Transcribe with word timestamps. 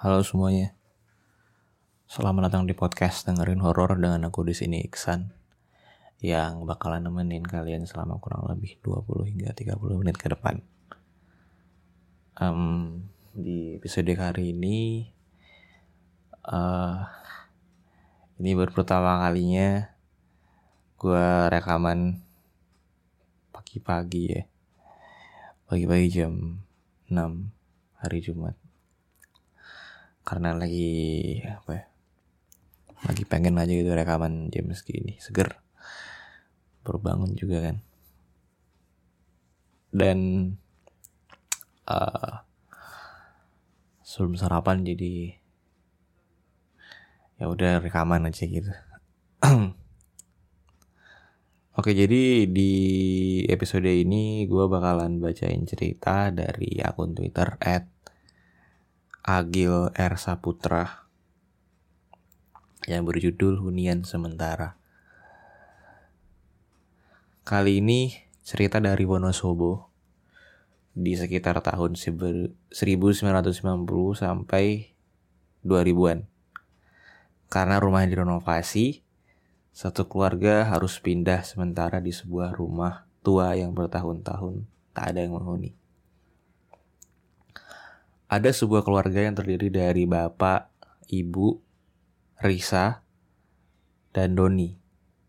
Halo 0.00 0.24
semuanya. 0.24 0.72
Selamat 2.08 2.48
datang 2.48 2.64
di 2.64 2.72
podcast 2.72 3.28
dengerin 3.28 3.60
horor 3.60 4.00
dengan 4.00 4.32
aku 4.32 4.48
di 4.48 4.56
sini 4.56 4.80
Iksan 4.80 5.28
yang 6.24 6.64
bakalan 6.64 7.04
nemenin 7.04 7.44
kalian 7.44 7.84
selama 7.84 8.16
kurang 8.16 8.48
lebih 8.48 8.80
20 8.80 9.28
hingga 9.28 9.52
30 9.52 10.00
menit 10.00 10.16
ke 10.16 10.32
depan. 10.32 10.64
Um, 12.40 13.12
di 13.36 13.76
episode 13.76 14.08
kali 14.16 14.56
ini 14.56 15.04
uh, 16.48 17.04
ini 18.40 18.56
baru 18.56 18.72
pertama 18.72 19.20
kalinya 19.20 19.84
gue 20.96 21.28
rekaman 21.52 22.24
pagi-pagi 23.52 24.24
ya. 24.32 24.48
Pagi-pagi 25.68 26.08
jam 26.08 26.64
6 27.12 28.00
hari 28.00 28.24
Jumat 28.24 28.59
karena 30.24 30.54
lagi 30.54 31.40
apa 31.44 31.70
ya 31.74 31.84
lagi 33.00 33.24
pengen 33.24 33.56
aja 33.56 33.72
gitu 33.72 33.88
rekaman 33.96 34.52
jam 34.52 34.68
segini 34.76 35.16
seger. 35.16 35.56
Baru 36.84 37.00
bangun 37.00 37.32
juga 37.32 37.64
kan. 37.64 37.76
Dan 39.90 40.18
uh, 41.88 42.44
sebelum 44.04 44.36
sarapan 44.36 44.84
jadi 44.84 45.40
ya 47.40 47.48
udah 47.48 47.80
rekaman 47.80 48.28
aja 48.28 48.44
gitu. 48.44 48.72
Oke 51.80 51.96
jadi 51.96 52.44
di 52.44 52.72
episode 53.48 53.88
ini 53.88 54.44
gue 54.44 54.64
bakalan 54.68 55.16
bacain 55.16 55.64
cerita 55.64 56.28
dari 56.28 56.76
akun 56.84 57.16
Twitter 57.16 57.56
at 57.56 57.88
Agil 59.20 59.92
R. 59.92 60.14
Saputra 60.16 61.04
yang 62.88 63.04
berjudul 63.04 63.60
Hunian 63.60 64.00
Sementara. 64.08 64.80
Kali 67.44 67.84
ini 67.84 68.16
cerita 68.40 68.80
dari 68.80 69.04
Wonosobo 69.04 69.92
di 70.96 71.20
sekitar 71.20 71.60
tahun 71.60 72.00
1990 72.00 72.72
sampai 74.16 74.64
2000-an. 75.68 76.24
Karena 77.52 77.76
rumah 77.76 78.08
direnovasi, 78.08 79.04
satu 79.76 80.08
keluarga 80.08 80.64
harus 80.64 80.96
pindah 80.96 81.44
sementara 81.44 82.00
di 82.00 82.16
sebuah 82.16 82.56
rumah 82.56 83.04
tua 83.20 83.52
yang 83.52 83.76
bertahun-tahun 83.76 84.64
tak 84.96 85.12
ada 85.12 85.28
yang 85.28 85.36
menghuni 85.36 85.79
ada 88.30 88.54
sebuah 88.54 88.86
keluarga 88.86 89.26
yang 89.26 89.34
terdiri 89.34 89.74
dari 89.74 90.06
bapak, 90.06 90.70
ibu, 91.10 91.58
Risa, 92.38 93.02
dan 94.14 94.38
Doni. 94.38 94.78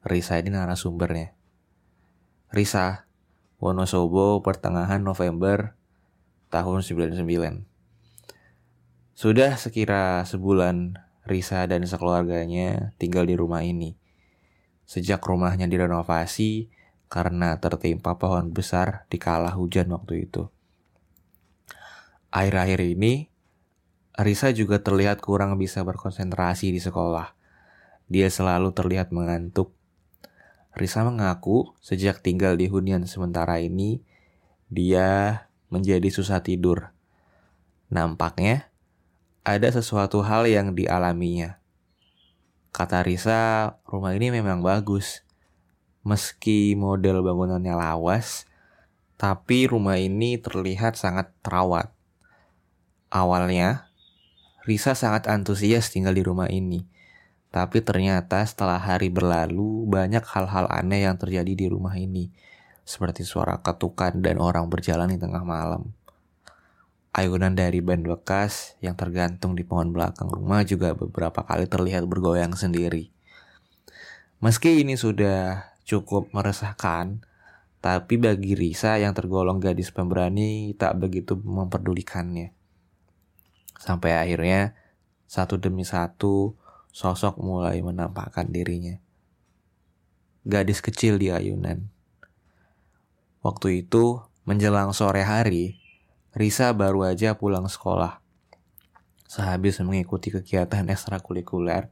Risa 0.06 0.38
ini 0.38 0.54
narasumbernya. 0.54 1.34
Risa, 2.54 3.10
Wonosobo 3.58 4.46
pertengahan 4.46 5.02
November 5.02 5.74
tahun 6.54 6.86
99. 6.86 7.26
Sudah 9.18 9.58
sekira 9.58 10.22
sebulan 10.22 11.02
Risa 11.26 11.66
dan 11.66 11.82
sekeluarganya 11.90 12.94
tinggal 13.02 13.26
di 13.26 13.34
rumah 13.34 13.66
ini. 13.66 13.98
Sejak 14.86 15.26
rumahnya 15.26 15.66
direnovasi 15.66 16.70
karena 17.10 17.58
tertimpa 17.58 18.22
pohon 18.22 18.54
besar 18.54 19.10
di 19.10 19.18
kala 19.18 19.58
hujan 19.58 19.90
waktu 19.90 20.30
itu. 20.30 20.54
Akhir-akhir 22.32 22.80
ini, 22.96 23.28
Risa 24.16 24.56
juga 24.56 24.80
terlihat 24.80 25.20
kurang 25.20 25.60
bisa 25.60 25.84
berkonsentrasi 25.84 26.72
di 26.72 26.80
sekolah. 26.80 27.36
Dia 28.08 28.32
selalu 28.32 28.72
terlihat 28.72 29.12
mengantuk. 29.12 29.76
Risa 30.72 31.04
mengaku 31.04 31.76
sejak 31.84 32.24
tinggal 32.24 32.56
di 32.56 32.72
hunian 32.72 33.04
sementara 33.04 33.60
ini, 33.60 34.00
dia 34.72 35.44
menjadi 35.68 36.08
susah 36.08 36.40
tidur. 36.40 36.96
Nampaknya 37.92 38.72
ada 39.44 39.68
sesuatu 39.68 40.24
hal 40.24 40.48
yang 40.48 40.72
dialaminya. 40.72 41.60
Kata 42.72 43.04
Risa, 43.04 43.76
rumah 43.84 44.16
ini 44.16 44.32
memang 44.32 44.64
bagus. 44.64 45.28
Meski 46.08 46.80
model 46.80 47.20
bangunannya 47.20 47.76
lawas, 47.76 48.48
tapi 49.20 49.68
rumah 49.68 50.00
ini 50.00 50.40
terlihat 50.40 50.96
sangat 50.96 51.36
terawat. 51.44 51.92
Awalnya, 53.12 53.92
Risa 54.64 54.96
sangat 54.96 55.28
antusias 55.28 55.92
tinggal 55.92 56.16
di 56.16 56.24
rumah 56.24 56.48
ini. 56.48 56.88
Tapi 57.52 57.84
ternyata 57.84 58.40
setelah 58.48 58.80
hari 58.80 59.12
berlalu, 59.12 59.84
banyak 59.84 60.24
hal-hal 60.24 60.72
aneh 60.72 61.04
yang 61.04 61.20
terjadi 61.20 61.52
di 61.52 61.68
rumah 61.68 61.92
ini. 62.00 62.32
Seperti 62.88 63.28
suara 63.28 63.60
ketukan 63.60 64.24
dan 64.24 64.40
orang 64.40 64.72
berjalan 64.72 65.12
di 65.12 65.20
tengah 65.20 65.44
malam. 65.44 65.92
Ayunan 67.12 67.52
dari 67.52 67.84
ban 67.84 68.00
bekas 68.00 68.80
yang 68.80 68.96
tergantung 68.96 69.60
di 69.60 69.68
pohon 69.68 69.92
belakang 69.92 70.32
rumah 70.32 70.64
juga 70.64 70.96
beberapa 70.96 71.44
kali 71.44 71.68
terlihat 71.68 72.08
bergoyang 72.08 72.56
sendiri. 72.56 73.12
Meski 74.40 74.88
ini 74.88 74.96
sudah 74.96 75.76
cukup 75.84 76.32
meresahkan, 76.32 77.20
tapi 77.84 78.16
bagi 78.16 78.56
Risa 78.56 78.96
yang 78.96 79.12
tergolong 79.12 79.60
gadis 79.60 79.92
pemberani 79.92 80.72
tak 80.80 80.96
begitu 81.04 81.36
memperdulikannya. 81.36 82.61
Sampai 83.82 84.14
akhirnya 84.14 84.78
satu 85.26 85.58
demi 85.58 85.82
satu 85.82 86.54
sosok 86.94 87.42
mulai 87.42 87.82
menampakkan 87.82 88.46
dirinya. 88.46 89.02
Gadis 90.46 90.86
kecil 90.86 91.18
di 91.18 91.34
ayunan. 91.34 91.90
Waktu 93.42 93.82
itu 93.82 94.22
menjelang 94.46 94.94
sore 94.94 95.26
hari, 95.26 95.82
Risa 96.38 96.70
baru 96.78 97.10
aja 97.10 97.34
pulang 97.34 97.66
sekolah. 97.66 98.22
Sehabis 99.26 99.82
mengikuti 99.82 100.30
kegiatan 100.30 100.86
ekstrakurikuler, 100.86 101.90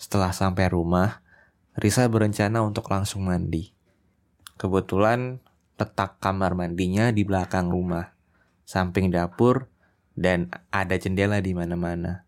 setelah 0.00 0.32
sampai 0.32 0.72
rumah, 0.72 1.20
Risa 1.76 2.08
berencana 2.08 2.64
untuk 2.64 2.88
langsung 2.88 3.28
mandi. 3.28 3.76
Kebetulan 4.56 5.36
letak 5.76 6.16
kamar 6.16 6.56
mandinya 6.56 7.12
di 7.12 7.28
belakang 7.28 7.68
rumah, 7.68 8.14
samping 8.64 9.12
dapur 9.12 9.68
dan 10.14 10.50
ada 10.70 10.94
jendela 10.98 11.42
di 11.42 11.54
mana-mana. 11.54 12.26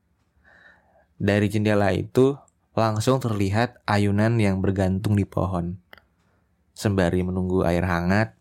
Dari 1.16 1.48
jendela 1.48 1.90
itu 1.96 2.36
langsung 2.76 3.18
terlihat 3.18 3.80
ayunan 3.88 4.36
yang 4.36 4.60
bergantung 4.60 5.16
di 5.16 5.24
pohon. 5.24 5.80
Sembari 6.76 7.24
menunggu 7.24 7.64
air 7.64 7.82
hangat, 7.88 8.36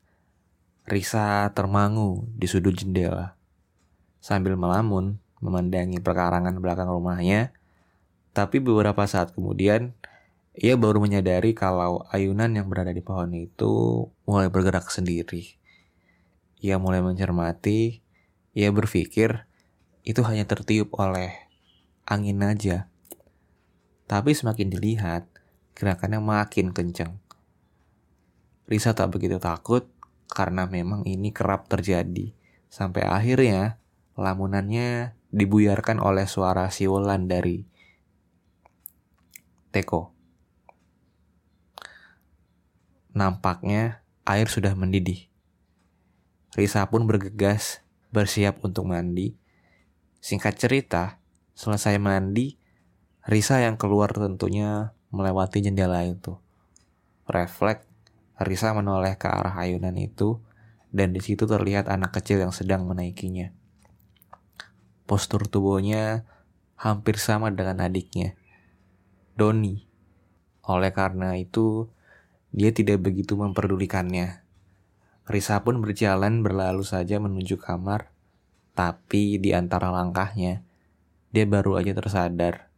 Risa 0.86 1.50
termangu 1.58 2.30
di 2.38 2.46
sudut 2.46 2.78
jendela. 2.78 3.34
Sambil 4.22 4.54
melamun, 4.54 5.18
memandangi 5.42 5.98
perkarangan 5.98 6.54
belakang 6.62 6.92
rumahnya, 6.94 7.56
tapi 8.38 8.62
beberapa 8.62 9.02
saat 9.10 9.34
kemudian, 9.34 9.98
ia 10.54 10.78
baru 10.78 11.02
menyadari 11.02 11.58
kalau 11.58 12.06
ayunan 12.14 12.54
yang 12.54 12.70
berada 12.70 12.94
di 12.94 13.02
pohon 13.02 13.34
itu 13.34 14.06
mulai 14.30 14.52
bergerak 14.54 14.92
sendiri. 14.94 15.58
Ia 16.62 16.78
mulai 16.78 17.02
mencermati 17.02 18.05
ia 18.56 18.72
berpikir 18.72 19.44
itu 20.08 20.24
hanya 20.24 20.48
tertiup 20.48 20.96
oleh 20.96 21.36
angin 22.08 22.40
aja. 22.40 22.88
Tapi 24.08 24.32
semakin 24.32 24.72
dilihat, 24.72 25.28
gerakannya 25.76 26.24
makin 26.24 26.72
kencang. 26.72 27.20
Risa 28.66 28.96
tak 28.96 29.12
begitu 29.12 29.38
takut 29.44 29.92
karena 30.32 30.66
memang 30.66 31.04
ini 31.04 31.36
kerap 31.36 31.68
terjadi. 31.68 32.32
Sampai 32.72 33.04
akhirnya 33.04 33.78
lamunannya 34.16 35.20
dibuyarkan 35.36 36.00
oleh 36.00 36.26
suara 36.26 36.72
siulan 36.72 37.28
dari 37.28 37.68
Teko. 39.76 40.16
Nampaknya 43.12 44.00
air 44.24 44.48
sudah 44.48 44.72
mendidih. 44.80 45.28
Risa 46.56 46.88
pun 46.88 47.04
bergegas 47.04 47.85
bersiap 48.16 48.64
untuk 48.64 48.88
mandi. 48.88 49.36
Singkat 50.24 50.56
cerita, 50.56 51.20
selesai 51.52 52.00
mandi, 52.00 52.56
Risa 53.28 53.60
yang 53.60 53.76
keluar 53.76 54.16
tentunya 54.16 54.96
melewati 55.12 55.60
jendela 55.60 56.08
itu. 56.08 56.40
Refleks, 57.28 57.84
Risa 58.40 58.72
menoleh 58.72 59.20
ke 59.20 59.28
arah 59.28 59.60
ayunan 59.60 59.98
itu, 60.00 60.40
dan 60.96 61.12
di 61.12 61.20
situ 61.20 61.44
terlihat 61.44 61.92
anak 61.92 62.16
kecil 62.16 62.40
yang 62.40 62.56
sedang 62.56 62.88
menaikinya. 62.88 63.52
Postur 65.04 65.44
tubuhnya 65.52 66.24
hampir 66.80 67.20
sama 67.20 67.52
dengan 67.52 67.84
adiknya, 67.84 68.40
Doni. 69.36 69.84
Oleh 70.64 70.96
karena 70.96 71.36
itu, 71.36 71.92
dia 72.56 72.72
tidak 72.72 73.04
begitu 73.04 73.36
memperdulikannya. 73.36 74.45
Risa 75.26 75.66
pun 75.66 75.82
berjalan 75.82 76.46
berlalu 76.46 76.86
saja 76.86 77.18
menuju 77.18 77.58
kamar, 77.58 78.14
tapi 78.78 79.42
di 79.42 79.58
antara 79.58 79.90
langkahnya, 79.90 80.62
dia 81.34 81.46
baru 81.50 81.82
aja 81.82 81.98
tersadar 81.98 82.70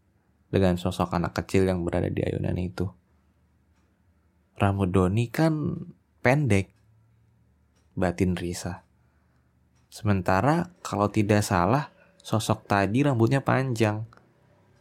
dengan 0.47 0.79
sosok 0.79 1.11
anak 1.11 1.35
kecil 1.43 1.67
yang 1.67 1.83
berada 1.83 2.07
di 2.07 2.23
ayunan 2.23 2.55
itu. 2.55 2.87
Rambut 4.55 4.89
Doni 4.89 5.27
kan 5.27 5.75
pendek, 6.23 6.71
batin 7.99 8.33
Risa. 8.39 8.87
Sementara 9.91 10.71
kalau 10.81 11.11
tidak 11.11 11.43
salah, 11.43 11.91
sosok 12.23 12.63
tadi 12.63 13.03
rambutnya 13.03 13.43
panjang. 13.43 14.07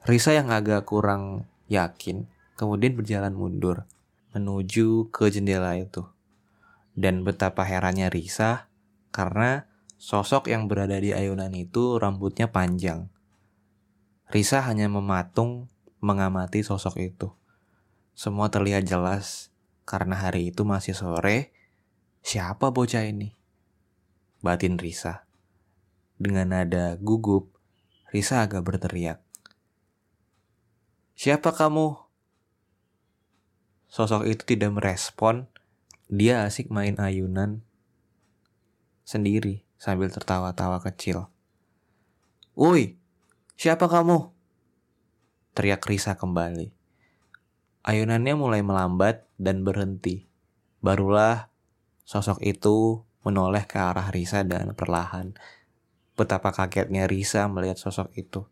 Risa 0.06 0.32
yang 0.32 0.54
agak 0.54 0.86
kurang 0.86 1.50
yakin, 1.66 2.30
kemudian 2.54 2.94
berjalan 2.94 3.34
mundur 3.34 3.90
menuju 4.36 5.10
ke 5.10 5.32
jendela 5.32 5.74
itu. 5.74 6.04
Dan 6.96 7.28
betapa 7.28 7.62
herannya 7.68 8.08
Risa 8.08 8.72
karena 9.12 9.68
sosok 10.00 10.48
yang 10.48 10.64
berada 10.64 10.96
di 10.96 11.12
ayunan 11.12 11.52
itu 11.52 12.00
rambutnya 12.00 12.48
panjang. 12.48 13.12
Risa 14.32 14.64
hanya 14.64 14.88
mematung 14.88 15.68
mengamati 16.00 16.64
sosok 16.64 16.96
itu. 16.98 17.28
Semua 18.16 18.48
terlihat 18.48 18.88
jelas 18.88 19.52
karena 19.84 20.16
hari 20.16 20.50
itu 20.50 20.64
masih 20.64 20.96
sore. 20.96 21.52
Siapa 22.24 22.72
bocah 22.72 23.04
ini? 23.06 23.36
Batin 24.40 24.80
Risa. 24.80 25.28
Dengan 26.16 26.56
nada 26.56 26.96
gugup, 26.96 27.52
Risa 28.08 28.40
agak 28.40 28.64
berteriak. 28.64 29.20
Siapa 31.16 31.52
kamu? 31.52 31.96
Sosok 33.86 34.28
itu 34.28 34.42
tidak 34.44 34.76
merespon 34.76 35.48
dia 36.06 36.46
asik 36.46 36.70
main 36.70 36.94
ayunan 37.02 37.66
sendiri 39.02 39.66
sambil 39.74 40.10
tertawa-tawa 40.10 40.78
kecil. 40.82 41.26
Woi, 42.54 42.96
siapa 43.58 43.90
kamu? 43.90 44.30
Teriak 45.52 45.82
Risa 45.84 46.14
kembali. 46.14 46.72
Ayunannya 47.86 48.34
mulai 48.34 48.62
melambat 48.64 49.26
dan 49.38 49.62
berhenti. 49.62 50.26
Barulah 50.82 51.52
sosok 52.06 52.42
itu 52.42 53.04
menoleh 53.26 53.66
ke 53.66 53.78
arah 53.78 54.08
Risa 54.14 54.46
dan 54.46 54.72
perlahan. 54.72 55.34
Betapa 56.16 56.54
kagetnya 56.54 57.04
Risa 57.04 57.44
melihat 57.50 57.76
sosok 57.76 58.14
itu. 58.16 58.48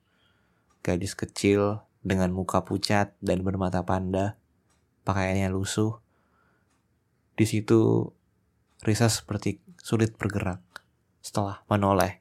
Gadis 0.84 1.16
kecil 1.16 1.80
dengan 2.04 2.28
muka 2.36 2.60
pucat 2.68 3.16
dan 3.24 3.40
bermata 3.40 3.80
panda, 3.88 4.36
pakaiannya 5.08 5.48
lusuh, 5.48 6.03
di 7.34 7.46
situ 7.46 8.10
Risa 8.84 9.10
seperti 9.10 9.58
sulit 9.80 10.14
bergerak. 10.14 10.60
Setelah 11.24 11.64
menoleh, 11.72 12.20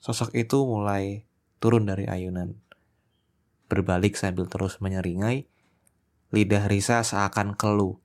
sosok 0.00 0.32
itu 0.34 0.64
mulai 0.64 1.28
turun 1.60 1.84
dari 1.84 2.08
ayunan. 2.08 2.56
Berbalik 3.68 4.16
sambil 4.16 4.48
terus 4.48 4.80
menyeringai, 4.80 5.44
lidah 6.32 6.64
Risa 6.66 7.04
seakan 7.04 7.54
keluh. 7.54 8.00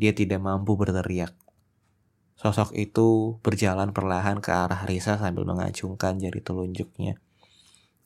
Dia 0.00 0.16
tidak 0.16 0.40
mampu 0.40 0.74
berteriak. 0.74 1.36
Sosok 2.36 2.76
itu 2.76 3.40
berjalan 3.40 3.96
perlahan 3.96 4.44
ke 4.44 4.52
arah 4.52 4.84
Risa 4.84 5.16
sambil 5.16 5.48
mengacungkan 5.48 6.20
jari 6.20 6.40
telunjuknya. 6.40 7.20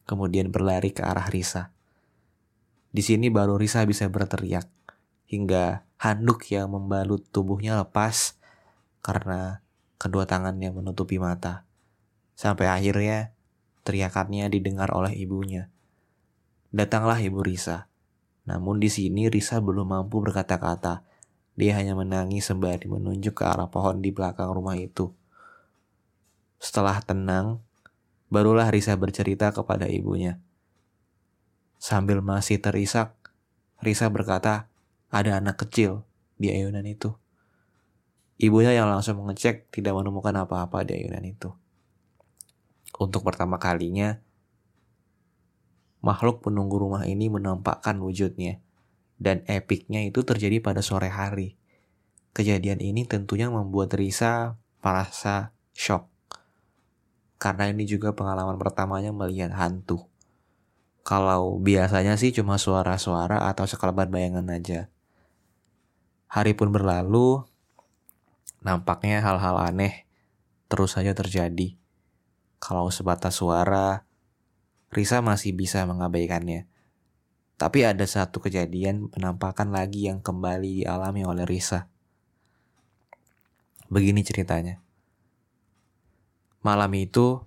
Kemudian 0.07 0.51
berlari 0.51 0.91
ke 0.91 1.03
arah 1.07 1.27
Risa. 1.31 1.75
Di 2.91 3.03
sini 3.07 3.31
baru 3.31 3.55
Risa 3.55 3.87
bisa 3.87 4.11
berteriak 4.11 4.67
hingga 5.31 5.87
handuk 6.01 6.49
yang 6.49 6.73
membalut 6.73 7.21
tubuhnya 7.29 7.77
lepas 7.77 8.41
karena 9.05 9.61
kedua 10.01 10.25
tangannya 10.25 10.73
menutupi 10.73 11.21
mata. 11.21 11.69
Sampai 12.33 12.73
akhirnya 12.73 13.37
teriakannya 13.85 14.49
didengar 14.49 14.89
oleh 14.97 15.13
ibunya. 15.13 15.69
Datanglah 16.73 17.21
ibu 17.21 17.45
Risa. 17.45 17.93
Namun 18.49 18.81
di 18.81 18.89
sini 18.89 19.29
Risa 19.29 19.61
belum 19.61 19.93
mampu 19.93 20.25
berkata-kata. 20.25 21.05
Dia 21.61 21.77
hanya 21.77 21.93
menangis 21.93 22.49
sembari 22.49 22.89
menunjuk 22.89 23.37
ke 23.37 23.45
arah 23.45 23.69
pohon 23.69 24.01
di 24.01 24.09
belakang 24.09 24.49
rumah 24.57 24.81
itu. 24.81 25.13
Setelah 26.57 26.97
tenang, 27.05 27.61
barulah 28.33 28.73
Risa 28.73 28.97
bercerita 28.97 29.53
kepada 29.53 29.85
ibunya. 29.85 30.41
Sambil 31.77 32.25
masih 32.25 32.57
terisak, 32.57 33.13
Risa 33.85 34.09
berkata, 34.09 34.73
ada 35.11 35.43
anak 35.43 35.67
kecil 35.67 36.07
di 36.39 36.55
ayunan 36.55 36.87
itu. 36.87 37.11
Ibunya 38.41 38.73
yang 38.73 38.89
langsung 38.89 39.21
mengecek 39.21 39.69
tidak 39.69 39.93
menemukan 39.93 40.33
apa-apa 40.33 40.87
di 40.87 40.97
ayunan 40.97 41.21
itu. 41.27 41.53
Untuk 42.97 43.21
pertama 43.27 43.61
kalinya, 43.61 44.17
makhluk 46.01 46.41
penunggu 46.41 46.81
rumah 46.81 47.05
ini 47.05 47.29
menampakkan 47.29 48.01
wujudnya. 48.01 48.63
Dan 49.21 49.45
epiknya 49.45 50.01
itu 50.01 50.25
terjadi 50.25 50.65
pada 50.65 50.81
sore 50.81 51.13
hari. 51.13 51.61
Kejadian 52.33 52.81
ini 52.81 53.05
tentunya 53.05 53.53
membuat 53.53 53.93
Risa 53.93 54.57
merasa 54.81 55.53
shock. 55.77 56.09
Karena 57.37 57.69
ini 57.69 57.85
juga 57.85 58.17
pengalaman 58.17 58.57
pertamanya 58.57 59.13
melihat 59.13 59.53
hantu. 59.53 60.09
Kalau 61.05 61.61
biasanya 61.61 62.17
sih 62.17 62.33
cuma 62.33 62.57
suara-suara 62.57 63.45
atau 63.49 63.69
sekelebat 63.69 64.09
bayangan 64.09 64.49
aja. 64.49 64.89
Hari 66.31 66.55
pun 66.55 66.71
berlalu, 66.71 67.43
nampaknya 68.63 69.19
hal-hal 69.19 69.59
aneh 69.59 70.07
terus 70.71 70.95
saja 70.95 71.11
terjadi. 71.11 71.75
Kalau 72.63 72.87
sebatas 72.95 73.43
suara, 73.43 74.07
Risa 74.95 75.19
masih 75.27 75.59
bisa 75.59 75.83
mengabaikannya. 75.91 76.71
Tapi 77.59 77.83
ada 77.83 78.07
satu 78.07 78.39
kejadian 78.39 79.11
penampakan 79.11 79.75
lagi 79.75 80.07
yang 80.07 80.23
kembali 80.23 80.87
dialami 80.87 81.27
oleh 81.27 81.43
Risa. 81.43 81.91
Begini 83.91 84.23
ceritanya. 84.23 84.79
Malam 86.63 86.95
itu, 86.95 87.43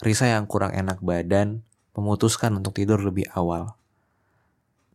Risa 0.00 0.32
yang 0.32 0.48
kurang 0.48 0.72
enak 0.72 1.04
badan 1.04 1.60
memutuskan 1.92 2.56
untuk 2.56 2.72
tidur 2.80 3.04
lebih 3.04 3.28
awal. 3.36 3.76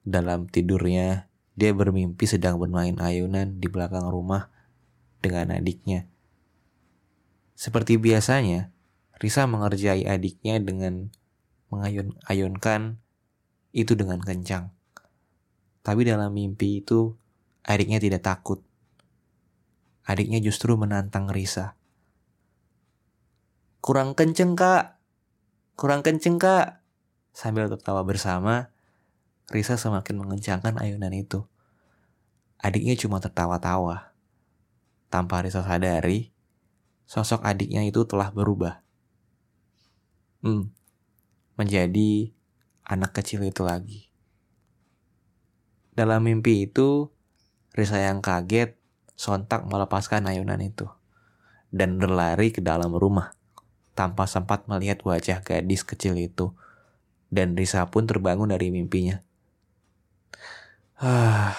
Dalam 0.01 0.49
tidurnya, 0.49 1.26
dia 1.57 1.73
bermimpi 1.73 2.29
sedang 2.29 2.61
bermain 2.61 2.93
ayunan 3.01 3.57
di 3.57 3.65
belakang 3.65 4.05
rumah 4.13 4.53
dengan 5.25 5.57
adiknya. 5.57 6.05
Seperti 7.57 7.97
biasanya, 7.97 8.69
Risa 9.17 9.49
mengerjai 9.49 10.05
adiknya 10.05 10.61
dengan 10.61 11.09
mengayun-ayunkan 11.73 13.01
itu 13.73 13.97
dengan 13.97 14.21
kencang. 14.21 14.69
Tapi 15.81 16.05
dalam 16.05 16.29
mimpi 16.29 16.85
itu, 16.85 17.17
adiknya 17.65 17.97
tidak 17.97 18.21
takut. 18.21 18.61
Adiknya 20.05 20.37
justru 20.37 20.77
menantang 20.77 21.25
Risa. 21.33 21.73
Kurang 23.81 24.13
kenceng 24.13 24.53
kak, 24.53 25.01
kurang 25.73 26.05
kenceng 26.05 26.37
kak. 26.37 26.85
Sambil 27.33 27.65
tertawa 27.65 28.05
bersama, 28.05 28.69
Risa 29.47 29.79
semakin 29.79 30.19
mengencangkan 30.19 30.75
ayunan 30.75 31.15
itu. 31.15 31.47
Adiknya 32.59 32.99
cuma 32.99 33.23
tertawa-tawa. 33.23 34.11
Tanpa 35.07 35.39
Risa 35.39 35.63
sadari, 35.63 36.35
sosok 37.07 37.47
adiknya 37.47 37.87
itu 37.87 38.03
telah 38.03 38.27
berubah. 38.27 38.83
Hmm, 40.43 40.75
menjadi 41.55 42.35
anak 42.83 43.15
kecil 43.15 43.47
itu 43.47 43.63
lagi. 43.63 44.11
Dalam 45.95 46.27
mimpi 46.27 46.67
itu, 46.67 47.07
Risa 47.71 48.03
yang 48.03 48.19
kaget 48.19 48.75
sontak 49.15 49.63
melepaskan 49.63 50.27
ayunan 50.27 50.59
itu. 50.59 50.91
dan 51.67 51.99
berlari 51.99 52.55
ke 52.55 52.63
dalam 52.63 52.95
rumah 52.95 53.35
tanpa 53.91 54.23
sempat 54.23 54.71
melihat 54.71 55.03
wajah 55.03 55.43
gadis 55.43 55.83
kecil 55.83 56.15
itu. 56.15 56.55
Dan 57.27 57.59
Risa 57.59 57.83
pun 57.91 58.07
terbangun 58.07 58.55
dari 58.55 58.71
mimpinya. 58.71 59.26
Ah, 60.97 61.53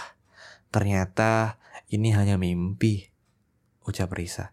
ternyata 0.75 1.63
ini 1.87 2.11
hanya 2.11 2.35
mimpi, 2.35 3.07
ucap 3.87 4.11
Risa. 4.11 4.51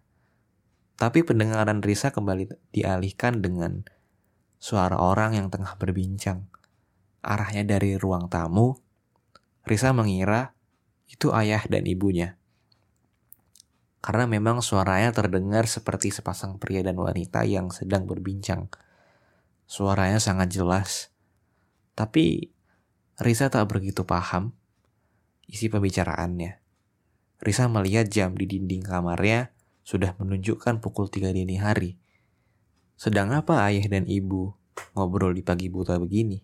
Tapi 0.93 1.25
pendengaran 1.25 1.81
Risa 1.81 2.13
kembali 2.13 2.69
dialihkan 2.69 3.41
dengan 3.41 3.81
suara 4.61 5.01
orang 5.01 5.33
yang 5.33 5.49
tengah 5.49 5.73
berbincang. 5.81 6.45
Arahnya 7.25 7.65
dari 7.65 7.97
ruang 7.97 8.29
tamu. 8.29 8.77
Risa 9.65 9.89
mengira 9.89 10.53
itu 11.09 11.33
ayah 11.33 11.65
dan 11.65 11.89
ibunya 11.89 12.37
karena 14.05 14.29
memang 14.29 14.61
suaranya 14.61 15.09
terdengar 15.09 15.65
seperti 15.65 16.13
sepasang 16.13 16.61
pria 16.61 16.85
dan 16.85 16.93
wanita 16.93 17.41
yang 17.41 17.73
sedang 17.73 18.05
berbincang. 18.05 18.69
Suaranya 19.65 20.21
sangat 20.21 20.53
jelas, 20.53 21.09
tapi 21.97 22.53
Risa 23.17 23.49
tak 23.49 23.65
begitu 23.65 24.05
paham 24.05 24.53
isi 25.49 25.69
pembicaraannya. 25.71 26.61
Risa 27.41 27.69
melihat 27.69 28.09
jam 28.09 28.33
di 28.33 28.47
dinding 28.47 28.85
kamarnya 28.85 29.53
sudah 29.85 30.17
menunjukkan 30.17 30.81
pukul 30.81 31.11
3 31.11 31.35
dini 31.35 31.61
hari. 31.61 31.99
Sedang 32.95 33.35
apa 33.35 33.65
ayah 33.69 33.85
dan 33.85 34.07
ibu 34.07 34.55
ngobrol 34.95 35.35
di 35.35 35.43
pagi 35.43 35.69
buta 35.69 35.99
begini? 35.99 36.41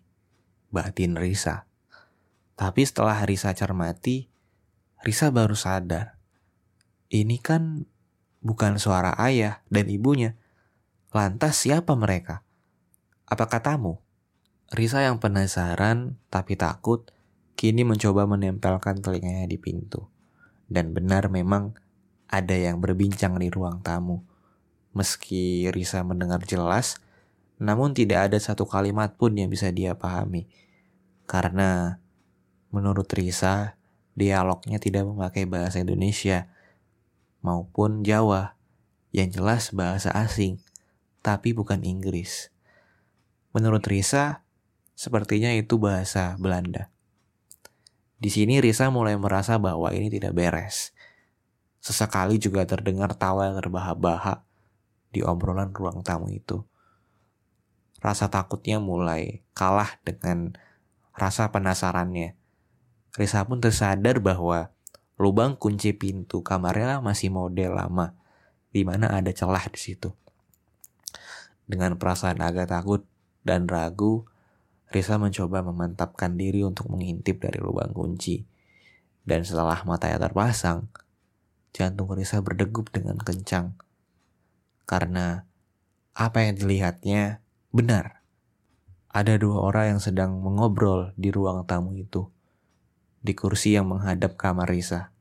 Batin 0.68 1.16
Risa. 1.18 1.66
Tapi 2.54 2.84
setelah 2.86 3.24
Risa 3.24 3.50
cermati, 3.56 4.28
Risa 5.02 5.32
baru 5.34 5.56
sadar 5.58 6.22
ini 7.12 7.36
kan 7.36 7.84
bukan 8.40 8.80
suara 8.80 9.12
ayah 9.20 9.60
dan 9.68 9.92
ibunya. 9.92 10.40
Lantas 11.12 11.60
siapa 11.60 11.92
mereka? 11.92 12.40
Apa 13.28 13.52
katamu? 13.52 14.00
Risa 14.72 15.04
yang 15.04 15.20
penasaran 15.20 16.16
tapi 16.32 16.56
takut 16.56 17.12
kini 17.56 17.86
mencoba 17.86 18.26
menempelkan 18.28 19.00
telinganya 19.00 19.48
di 19.48 19.58
pintu. 19.58 20.08
Dan 20.68 20.96
benar 20.96 21.28
memang 21.28 21.76
ada 22.28 22.56
yang 22.56 22.80
berbincang 22.80 23.36
di 23.36 23.52
ruang 23.52 23.84
tamu. 23.84 24.24
Meski 24.92 25.68
Risa 25.72 26.04
mendengar 26.04 26.44
jelas, 26.44 27.00
namun 27.60 27.96
tidak 27.96 28.28
ada 28.32 28.38
satu 28.40 28.68
kalimat 28.68 29.16
pun 29.16 29.32
yang 29.36 29.48
bisa 29.48 29.72
dia 29.72 29.96
pahami. 29.96 30.48
Karena 31.24 31.96
menurut 32.68 33.08
Risa, 33.12 33.80
dialognya 34.12 34.76
tidak 34.76 35.08
memakai 35.08 35.48
bahasa 35.48 35.80
Indonesia, 35.80 36.52
maupun 37.40 38.04
Jawa, 38.04 38.56
yang 39.12 39.28
jelas 39.28 39.72
bahasa 39.72 40.12
asing, 40.12 40.60
tapi 41.24 41.52
bukan 41.52 41.84
Inggris. 41.84 42.52
Menurut 43.52 43.84
Risa, 43.84 44.44
sepertinya 44.96 45.52
itu 45.52 45.76
bahasa 45.76 46.36
Belanda. 46.40 46.91
Di 48.22 48.30
sini 48.30 48.62
Risa 48.62 48.86
mulai 48.86 49.18
merasa 49.18 49.58
bahwa 49.58 49.90
ini 49.90 50.06
tidak 50.06 50.38
beres. 50.38 50.94
Sesekali 51.82 52.38
juga 52.38 52.62
terdengar 52.62 53.18
tawa 53.18 53.50
yang 53.50 53.58
terbahak-bahak 53.58 54.46
di 55.10 55.26
obrolan 55.26 55.74
ruang 55.74 56.06
tamu 56.06 56.30
itu. 56.30 56.62
Rasa 57.98 58.30
takutnya 58.30 58.78
mulai 58.78 59.42
kalah 59.58 59.98
dengan 60.06 60.54
rasa 61.18 61.50
penasarannya. 61.50 62.38
Risa 63.18 63.42
pun 63.42 63.58
tersadar 63.58 64.22
bahwa 64.22 64.70
lubang 65.18 65.58
kunci 65.58 65.90
pintu 65.90 66.46
kamarnya 66.46 67.02
masih 67.02 67.34
model 67.34 67.74
lama, 67.74 68.14
di 68.70 68.86
mana 68.86 69.10
ada 69.10 69.34
celah 69.34 69.66
di 69.66 69.82
situ. 69.82 70.14
Dengan 71.66 71.98
perasaan 71.98 72.38
agak 72.38 72.70
takut 72.70 73.02
dan 73.42 73.66
ragu, 73.66 74.30
Risa 74.92 75.16
mencoba 75.16 75.64
memantapkan 75.64 76.36
diri 76.36 76.60
untuk 76.62 76.92
mengintip 76.92 77.40
dari 77.40 77.58
lubang 77.58 77.90
kunci. 77.96 78.44
Dan 79.24 79.42
setelah 79.42 79.80
matanya 79.88 80.20
terpasang, 80.20 80.92
jantung 81.72 82.12
Risa 82.12 82.44
berdegup 82.44 82.92
dengan 82.92 83.16
kencang. 83.16 83.72
Karena 84.84 85.48
apa 86.12 86.44
yang 86.44 86.60
dilihatnya 86.60 87.40
benar. 87.72 88.20
Ada 89.08 89.40
dua 89.40 89.64
orang 89.64 89.96
yang 89.96 90.00
sedang 90.00 90.40
mengobrol 90.40 91.16
di 91.16 91.32
ruang 91.32 91.64
tamu 91.64 91.96
itu 91.96 92.28
di 93.22 93.38
kursi 93.38 93.78
yang 93.78 93.86
menghadap 93.86 94.34
kamar 94.34 94.66
Risa. 94.66 95.14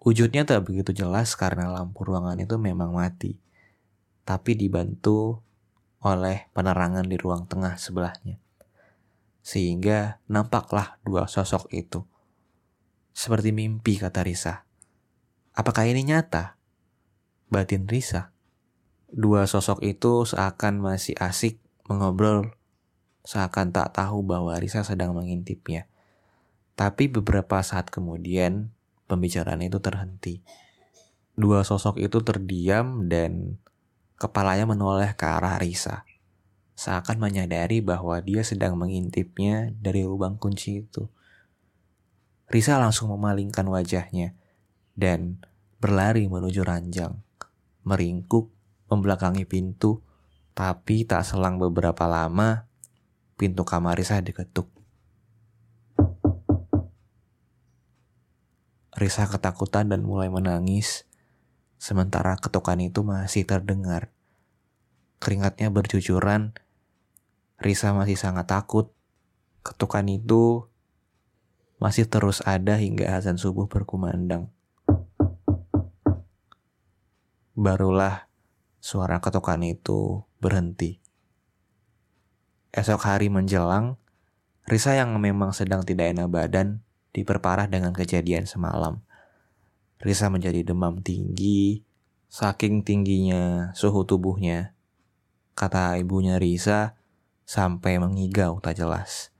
Wujudnya 0.00 0.48
tak 0.48 0.64
begitu 0.64 0.96
jelas 0.96 1.36
karena 1.36 1.68
lampu 1.68 2.08
ruangan 2.08 2.40
itu 2.40 2.56
memang 2.56 2.96
mati, 2.96 3.36
tapi 4.24 4.56
dibantu 4.56 5.44
oleh 6.00 6.48
penerangan 6.56 7.04
di 7.04 7.16
ruang 7.20 7.44
tengah 7.44 7.76
sebelahnya. 7.76 8.40
Sehingga 9.46 10.18
nampaklah 10.26 10.98
dua 11.06 11.30
sosok 11.30 11.70
itu. 11.70 12.02
Seperti 13.14 13.54
mimpi 13.54 13.94
kata 13.94 14.26
Risa. 14.26 14.66
Apakah 15.54 15.86
ini 15.86 16.02
nyata? 16.02 16.58
Batin 17.46 17.86
Risa. 17.86 18.34
Dua 19.06 19.46
sosok 19.46 19.86
itu 19.86 20.26
seakan 20.26 20.82
masih 20.82 21.14
asik 21.22 21.62
mengobrol, 21.86 22.58
seakan 23.22 23.70
tak 23.70 23.94
tahu 23.94 24.26
bahwa 24.26 24.58
Risa 24.58 24.82
sedang 24.82 25.14
mengintipnya. 25.14 25.86
Tapi 26.74 27.06
beberapa 27.06 27.62
saat 27.62 27.88
kemudian 27.88 28.74
pembicaraan 29.06 29.62
itu 29.62 29.78
terhenti. 29.78 30.42
Dua 31.36 31.62
sosok 31.62 32.00
itu 32.00 32.20
terdiam 32.24 33.06
dan 33.06 33.62
kepalanya 34.16 34.64
menoleh 34.64 35.12
ke 35.14 35.24
arah 35.28 35.60
Risa. 35.60 36.05
Seakan 36.76 37.16
menyadari 37.16 37.80
bahwa 37.80 38.20
dia 38.20 38.44
sedang 38.44 38.76
mengintipnya 38.76 39.72
dari 39.80 40.04
lubang 40.04 40.36
kunci 40.36 40.84
itu. 40.84 41.08
Risa 42.52 42.76
langsung 42.76 43.08
memalingkan 43.16 43.64
wajahnya 43.64 44.36
dan 44.92 45.40
berlari 45.80 46.28
menuju 46.28 46.62
ranjang. 46.62 47.16
Meringkuk, 47.82 48.52
membelakangi 48.92 49.48
pintu, 49.48 50.04
tapi 50.52 51.08
tak 51.08 51.24
selang 51.24 51.56
beberapa 51.56 52.04
lama, 52.04 52.68
pintu 53.40 53.64
kamar 53.64 53.96
Risa 53.96 54.20
diketuk. 54.20 54.68
Risa 58.96 59.28
ketakutan 59.28 59.92
dan 59.92 60.04
mulai 60.04 60.32
menangis, 60.32 61.04
sementara 61.76 62.36
ketukan 62.40 62.80
itu 62.80 63.04
masih 63.04 63.44
terdengar. 63.44 64.08
Keringatnya 65.20 65.68
bercucuran, 65.68 66.56
Risa 67.56 67.96
masih 67.96 68.20
sangat 68.20 68.52
takut. 68.52 68.92
Ketukan 69.64 70.04
itu 70.12 70.68
masih 71.80 72.04
terus 72.08 72.44
ada 72.44 72.76
hingga 72.76 73.16
azan 73.16 73.40
subuh 73.40 73.68
berkumandang. 73.68 74.52
Barulah 77.56 78.28
suara 78.80 79.18
ketukan 79.24 79.64
itu 79.64 80.24
berhenti. 80.36 81.00
Esok 82.76 83.08
hari 83.08 83.32
menjelang, 83.32 83.96
Risa 84.68 84.92
yang 84.92 85.16
memang 85.16 85.56
sedang 85.56 85.80
tidak 85.80 86.12
enak 86.12 86.28
badan 86.28 86.84
diperparah 87.16 87.64
dengan 87.64 87.96
kejadian 87.96 88.44
semalam. 88.44 89.00
Risa 89.96 90.28
menjadi 90.28 90.60
demam 90.60 91.00
tinggi, 91.00 91.80
saking 92.28 92.84
tingginya 92.84 93.72
suhu 93.72 94.04
tubuhnya. 94.04 94.76
Kata 95.56 95.96
ibunya 95.96 96.36
Risa, 96.36 97.00
sampai 97.46 98.02
mengigau 98.02 98.58
tak 98.58 98.82
jelas. 98.82 99.30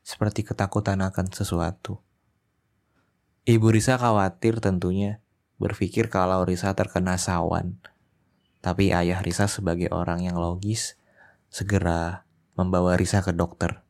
Seperti 0.00 0.42
ketakutan 0.42 1.04
akan 1.04 1.28
sesuatu. 1.28 2.00
Ibu 3.44 3.76
Risa 3.76 4.00
khawatir 4.00 4.64
tentunya, 4.64 5.20
berpikir 5.60 6.08
kalau 6.08 6.48
Risa 6.48 6.72
terkena 6.72 7.20
sawan. 7.20 7.76
Tapi 8.64 8.96
ayah 8.96 9.20
Risa 9.20 9.44
sebagai 9.44 9.92
orang 9.92 10.24
yang 10.24 10.40
logis, 10.40 10.96
segera 11.52 12.24
membawa 12.56 12.96
Risa 12.96 13.20
ke 13.20 13.36
dokter. 13.36 13.84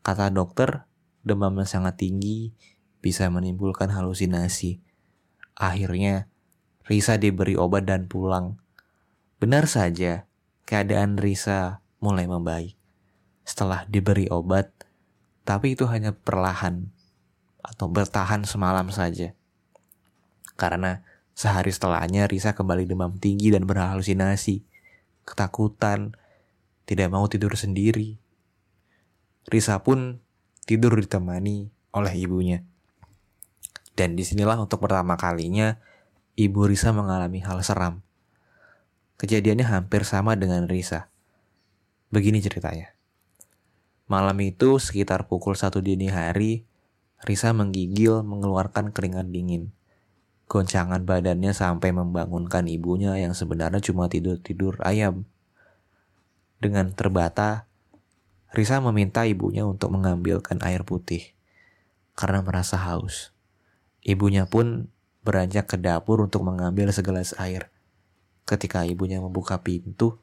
Kata 0.00 0.32
dokter, 0.32 0.88
demam 1.20 1.52
yang 1.60 1.68
sangat 1.68 2.00
tinggi 2.00 2.56
bisa 3.04 3.28
menimbulkan 3.28 3.92
halusinasi. 3.92 4.80
Akhirnya, 5.52 6.32
Risa 6.88 7.20
diberi 7.20 7.60
obat 7.60 7.84
dan 7.84 8.08
pulang. 8.08 8.56
Benar 9.36 9.68
saja, 9.68 10.24
keadaan 10.64 11.20
Risa 11.20 11.83
mulai 12.04 12.28
membaik. 12.28 12.76
Setelah 13.48 13.88
diberi 13.88 14.28
obat, 14.28 14.68
tapi 15.48 15.72
itu 15.72 15.88
hanya 15.88 16.12
perlahan 16.12 16.92
atau 17.64 17.88
bertahan 17.88 18.44
semalam 18.44 18.92
saja. 18.92 19.32
Karena 20.60 21.00
sehari 21.32 21.72
setelahnya 21.72 22.28
Risa 22.28 22.52
kembali 22.52 22.84
demam 22.84 23.16
tinggi 23.16 23.48
dan 23.48 23.64
berhalusinasi, 23.64 24.60
ketakutan, 25.24 26.12
tidak 26.84 27.08
mau 27.08 27.24
tidur 27.24 27.56
sendiri. 27.56 28.20
Risa 29.48 29.80
pun 29.80 30.20
tidur 30.68 31.00
ditemani 31.00 31.72
oleh 31.96 32.14
ibunya. 32.20 32.60
Dan 33.94 34.18
di 34.18 34.26
sinilah 34.26 34.60
untuk 34.60 34.84
pertama 34.84 35.14
kalinya 35.14 35.78
Ibu 36.34 36.66
Risa 36.66 36.90
mengalami 36.90 37.38
hal 37.46 37.62
seram. 37.62 38.02
Kejadiannya 39.22 39.70
hampir 39.70 40.02
sama 40.02 40.34
dengan 40.34 40.66
Risa. 40.66 41.13
Begini 42.14 42.38
ceritanya. 42.38 42.94
Malam 44.06 44.38
itu 44.38 44.78
sekitar 44.78 45.26
pukul 45.26 45.58
satu 45.58 45.82
dini 45.82 46.06
hari, 46.06 46.62
Risa 47.26 47.50
menggigil 47.50 48.22
mengeluarkan 48.22 48.94
keringat 48.94 49.34
dingin. 49.34 49.74
Goncangan 50.46 51.02
badannya 51.02 51.50
sampai 51.50 51.90
membangunkan 51.90 52.70
ibunya 52.70 53.18
yang 53.18 53.34
sebenarnya 53.34 53.82
cuma 53.82 54.06
tidur-tidur 54.06 54.78
ayam. 54.86 55.26
Dengan 56.62 56.94
terbata, 56.94 57.66
Risa 58.54 58.78
meminta 58.78 59.26
ibunya 59.26 59.66
untuk 59.66 59.90
mengambilkan 59.90 60.62
air 60.62 60.86
putih 60.86 61.34
karena 62.14 62.46
merasa 62.46 62.78
haus. 62.78 63.34
Ibunya 64.06 64.46
pun 64.46 64.86
beranjak 65.26 65.66
ke 65.66 65.76
dapur 65.82 66.22
untuk 66.22 66.46
mengambil 66.46 66.94
segelas 66.94 67.34
air. 67.42 67.74
Ketika 68.46 68.86
ibunya 68.86 69.18
membuka 69.18 69.58
pintu, 69.66 70.22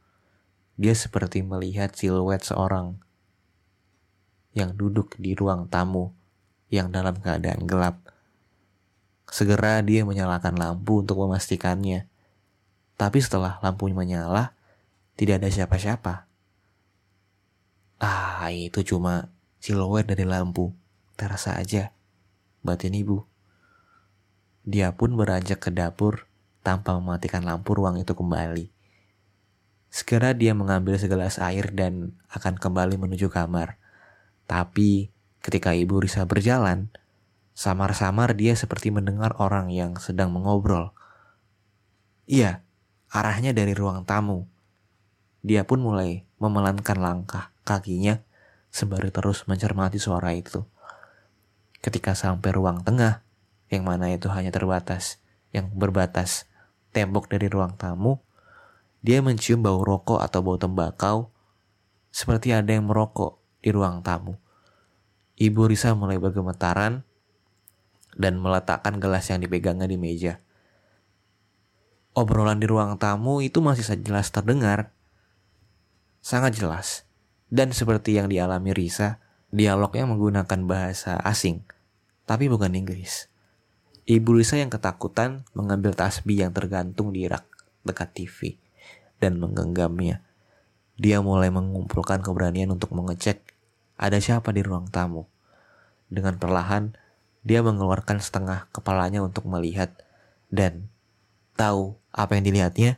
dia 0.80 0.96
seperti 0.96 1.44
melihat 1.44 1.92
siluet 1.96 2.44
seorang 2.44 3.00
yang 4.52 4.76
duduk 4.76 5.16
di 5.20 5.36
ruang 5.36 5.68
tamu 5.72 6.12
yang 6.72 6.92
dalam 6.92 7.20
keadaan 7.20 7.68
gelap. 7.68 8.00
Segera 9.32 9.80
dia 9.84 10.04
menyalakan 10.04 10.60
lampu 10.60 11.04
untuk 11.04 11.24
memastikannya. 11.24 12.08
Tapi 13.00 13.18
setelah 13.24 13.60
lampunya 13.64 13.96
menyala, 13.96 14.56
tidak 15.16 15.44
ada 15.44 15.50
siapa-siapa. 15.52 16.28
Ah, 18.02 18.50
itu 18.52 18.84
cuma 18.84 19.32
siluet 19.64 20.08
dari 20.08 20.28
lampu. 20.28 20.76
Terasa 21.16 21.56
aja, 21.56 21.94
batin 22.66 22.98
ibu. 22.98 23.24
Dia 24.68 24.94
pun 24.94 25.16
beranjak 25.16 25.64
ke 25.64 25.70
dapur 25.74 26.26
tanpa 26.62 26.98
mematikan 26.98 27.42
lampu 27.46 27.74
ruang 27.78 27.98
itu 28.02 28.14
kembali. 28.14 28.81
Segera 29.92 30.32
dia 30.32 30.56
mengambil 30.56 30.96
segelas 30.96 31.36
air 31.36 31.68
dan 31.76 32.16
akan 32.32 32.56
kembali 32.56 32.96
menuju 32.96 33.28
kamar. 33.28 33.76
Tapi 34.48 35.12
ketika 35.44 35.76
ibu 35.76 36.00
Risa 36.00 36.24
berjalan, 36.24 36.88
samar-samar 37.52 38.32
dia 38.40 38.56
seperti 38.56 38.88
mendengar 38.88 39.36
orang 39.36 39.68
yang 39.68 40.00
sedang 40.00 40.32
mengobrol. 40.32 40.96
Iya, 42.24 42.64
arahnya 43.12 43.52
dari 43.52 43.76
ruang 43.76 44.08
tamu. 44.08 44.48
Dia 45.44 45.68
pun 45.68 45.84
mulai 45.84 46.24
memelankan 46.40 46.96
langkah 46.96 47.52
kakinya 47.68 48.24
sembari 48.72 49.12
terus 49.12 49.44
mencermati 49.52 50.00
suara 50.00 50.32
itu. 50.32 50.64
Ketika 51.84 52.16
sampai 52.16 52.56
ruang 52.56 52.88
tengah, 52.88 53.28
yang 53.68 53.84
mana 53.84 54.08
itu 54.16 54.32
hanya 54.32 54.56
terbatas, 54.56 55.20
yang 55.52 55.68
berbatas 55.76 56.48
tembok 56.96 57.28
dari 57.28 57.52
ruang 57.52 57.76
tamu, 57.76 58.24
dia 59.02 59.18
mencium 59.26 59.66
bau 59.66 59.82
rokok 59.82 60.22
atau 60.22 60.46
bau 60.46 60.62
tembakau, 60.62 61.34
seperti 62.14 62.54
ada 62.54 62.70
yang 62.70 62.86
merokok 62.86 63.42
di 63.66 63.74
ruang 63.74 64.06
tamu. 64.06 64.38
Ibu 65.42 65.74
Risa 65.74 65.98
mulai 65.98 66.22
bergemetaran 66.22 67.02
dan 68.14 68.34
meletakkan 68.38 69.02
gelas 69.02 69.26
yang 69.34 69.42
dipegangnya 69.42 69.90
di 69.90 69.98
meja. 69.98 70.38
Obrolan 72.14 72.62
di 72.62 72.70
ruang 72.70 73.02
tamu 73.02 73.42
itu 73.42 73.58
masih 73.58 73.98
jelas 74.06 74.30
terdengar. 74.30 74.94
Sangat 76.22 76.54
jelas. 76.62 77.10
Dan 77.50 77.74
seperti 77.74 78.22
yang 78.22 78.30
dialami 78.30 78.70
Risa, 78.72 79.18
dialognya 79.50 80.08
menggunakan 80.08 80.60
bahasa 80.70 81.18
asing, 81.26 81.66
tapi 82.24 82.48
bukan 82.48 82.72
Inggris. 82.72 83.28
Ibu 84.06 84.40
Lisa 84.40 84.62
yang 84.62 84.70
ketakutan 84.70 85.44
mengambil 85.58 85.92
tasbih 85.98 86.48
yang 86.48 86.54
tergantung 86.54 87.12
di 87.12 87.28
rak 87.28 87.44
dekat 87.84 88.14
TV 88.14 88.61
dan 89.22 89.38
menggenggamnya. 89.38 90.26
Dia 90.98 91.22
mulai 91.22 91.54
mengumpulkan 91.54 92.26
keberanian 92.26 92.74
untuk 92.74 92.92
mengecek 92.98 93.40
ada 94.02 94.18
siapa 94.18 94.50
di 94.50 94.66
ruang 94.66 94.90
tamu. 94.90 95.30
Dengan 96.10 96.42
perlahan, 96.42 96.98
dia 97.46 97.62
mengeluarkan 97.62 98.18
setengah 98.18 98.68
kepalanya 98.74 99.22
untuk 99.22 99.46
melihat 99.46 99.94
dan 100.50 100.90
tahu 101.54 101.96
apa 102.10 102.36
yang 102.36 102.44
dilihatnya. 102.50 102.98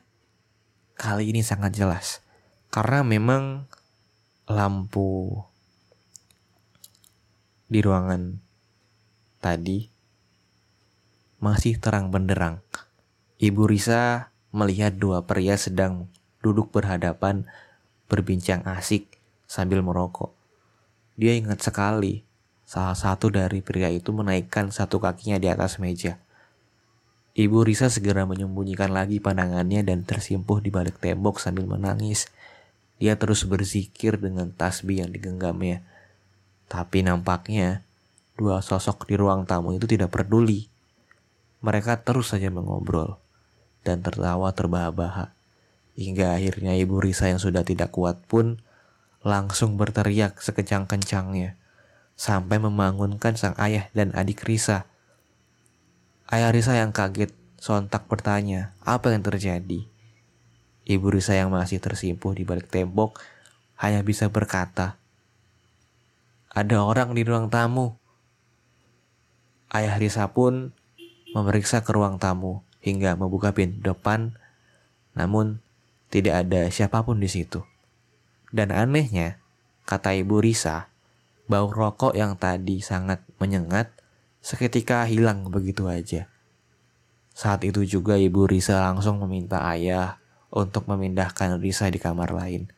Kali 0.95 1.29
ini 1.29 1.43
sangat 1.43 1.75
jelas 1.75 2.23
karena 2.71 3.03
memang 3.03 3.67
lampu 4.47 5.43
di 7.67 7.79
ruangan 7.83 8.39
tadi 9.43 9.91
masih 11.43 11.75
terang 11.83 12.07
benderang. 12.07 12.63
Ibu 13.43 13.67
Risa 13.67 14.32
melihat 14.53 14.93
dua 14.93 15.25
pria 15.25 15.57
sedang 15.57 16.05
duduk 16.45 16.69
berhadapan 16.69 17.49
berbincang 18.05 18.61
asik 18.69 19.17
sambil 19.49 19.81
merokok. 19.81 20.29
Dia 21.17 21.33
ingat 21.33 21.65
sekali 21.65 22.21
salah 22.63 22.93
satu 22.93 23.33
dari 23.33 23.65
pria 23.65 23.89
itu 23.89 24.13
menaikkan 24.13 24.69
satu 24.69 25.01
kakinya 25.01 25.41
di 25.41 25.49
atas 25.49 25.81
meja. 25.81 26.21
Ibu 27.33 27.65
Risa 27.65 27.89
segera 27.89 28.29
menyembunyikan 28.29 28.93
lagi 28.93 29.17
pandangannya 29.17 29.81
dan 29.81 30.05
tersimpuh 30.05 30.61
di 30.61 30.69
balik 30.69 31.01
tembok 31.01 31.41
sambil 31.41 31.65
menangis. 31.65 32.29
Dia 33.01 33.17
terus 33.17 33.41
berzikir 33.49 34.21
dengan 34.21 34.53
tasbih 34.53 35.01
yang 35.01 35.09
digenggamnya. 35.09 35.81
Tapi 36.69 37.01
nampaknya 37.01 37.81
dua 38.37 38.61
sosok 38.61 39.09
di 39.09 39.17
ruang 39.17 39.49
tamu 39.49 39.73
itu 39.73 39.89
tidak 39.89 40.13
peduli 40.13 40.69
mereka 41.63 41.95
terus 42.01 42.35
saja 42.35 42.51
mengobrol 42.51 43.22
dan 43.83 43.99
tertawa 43.99 44.55
terbahak-bahak. 44.55 45.35
Hingga 45.93 46.39
akhirnya 46.39 46.73
ibu 46.73 46.97
Risa 46.97 47.29
yang 47.29 47.37
sudah 47.37 47.61
tidak 47.61 47.93
kuat 47.93 48.17
pun 48.25 48.63
langsung 49.21 49.77
berteriak 49.77 50.41
sekencang-kencangnya 50.41 51.55
sampai 52.17 52.57
membangunkan 52.57 53.37
sang 53.37 53.53
ayah 53.61 53.87
dan 53.93 54.09
adik 54.17 54.41
Risa. 54.43 54.89
Ayah 56.27 56.49
Risa 56.49 56.73
yang 56.73 56.89
kaget 56.89 57.29
sontak 57.61 58.09
bertanya, 58.09 58.73
apa 58.81 59.13
yang 59.13 59.21
terjadi? 59.21 59.85
Ibu 60.83 61.07
Risa 61.13 61.37
yang 61.37 61.53
masih 61.53 61.79
tersimpuh 61.79 62.35
di 62.35 62.43
balik 62.43 62.67
tembok 62.67 63.21
hanya 63.79 64.03
bisa 64.03 64.27
berkata, 64.27 64.99
ada 66.53 66.85
orang 66.85 67.17
di 67.17 67.25
ruang 67.25 67.49
tamu. 67.49 67.97
Ayah 69.73 69.97
Risa 69.97 70.29
pun 70.29 70.73
memeriksa 71.33 71.81
ke 71.81 71.89
ruang 71.89 72.21
tamu 72.21 72.61
hingga 72.83 73.15
membuka 73.15 73.55
pintu 73.55 73.79
depan, 73.79 74.35
namun 75.15 75.63
tidak 76.11 76.45
ada 76.45 76.67
siapa 76.67 77.01
pun 77.01 77.17
di 77.23 77.31
situ. 77.31 77.63
Dan 78.53 78.69
anehnya, 78.69 79.39
kata 79.87 80.13
Ibu 80.13 80.43
Risa, 80.43 80.91
bau 81.47 81.71
rokok 81.71 82.13
yang 82.13 82.35
tadi 82.35 82.83
sangat 82.83 83.23
menyengat 83.39 83.89
seketika 84.43 85.07
hilang 85.07 85.47
begitu 85.47 85.87
aja. 85.87 86.27
Saat 87.33 87.65
itu 87.65 87.81
juga 87.87 88.19
Ibu 88.19 88.45
Risa 88.45 88.77
langsung 88.83 89.17
meminta 89.25 89.63
ayah 89.73 90.21
untuk 90.53 90.85
memindahkan 90.85 91.57
Risa 91.57 91.89
di 91.89 91.97
kamar 91.97 92.29
lain. 92.29 92.69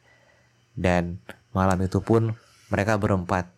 Dan 0.72 1.20
malam 1.52 1.82
itu 1.84 2.00
pun 2.00 2.40
mereka 2.72 2.96
berempat, 2.96 3.52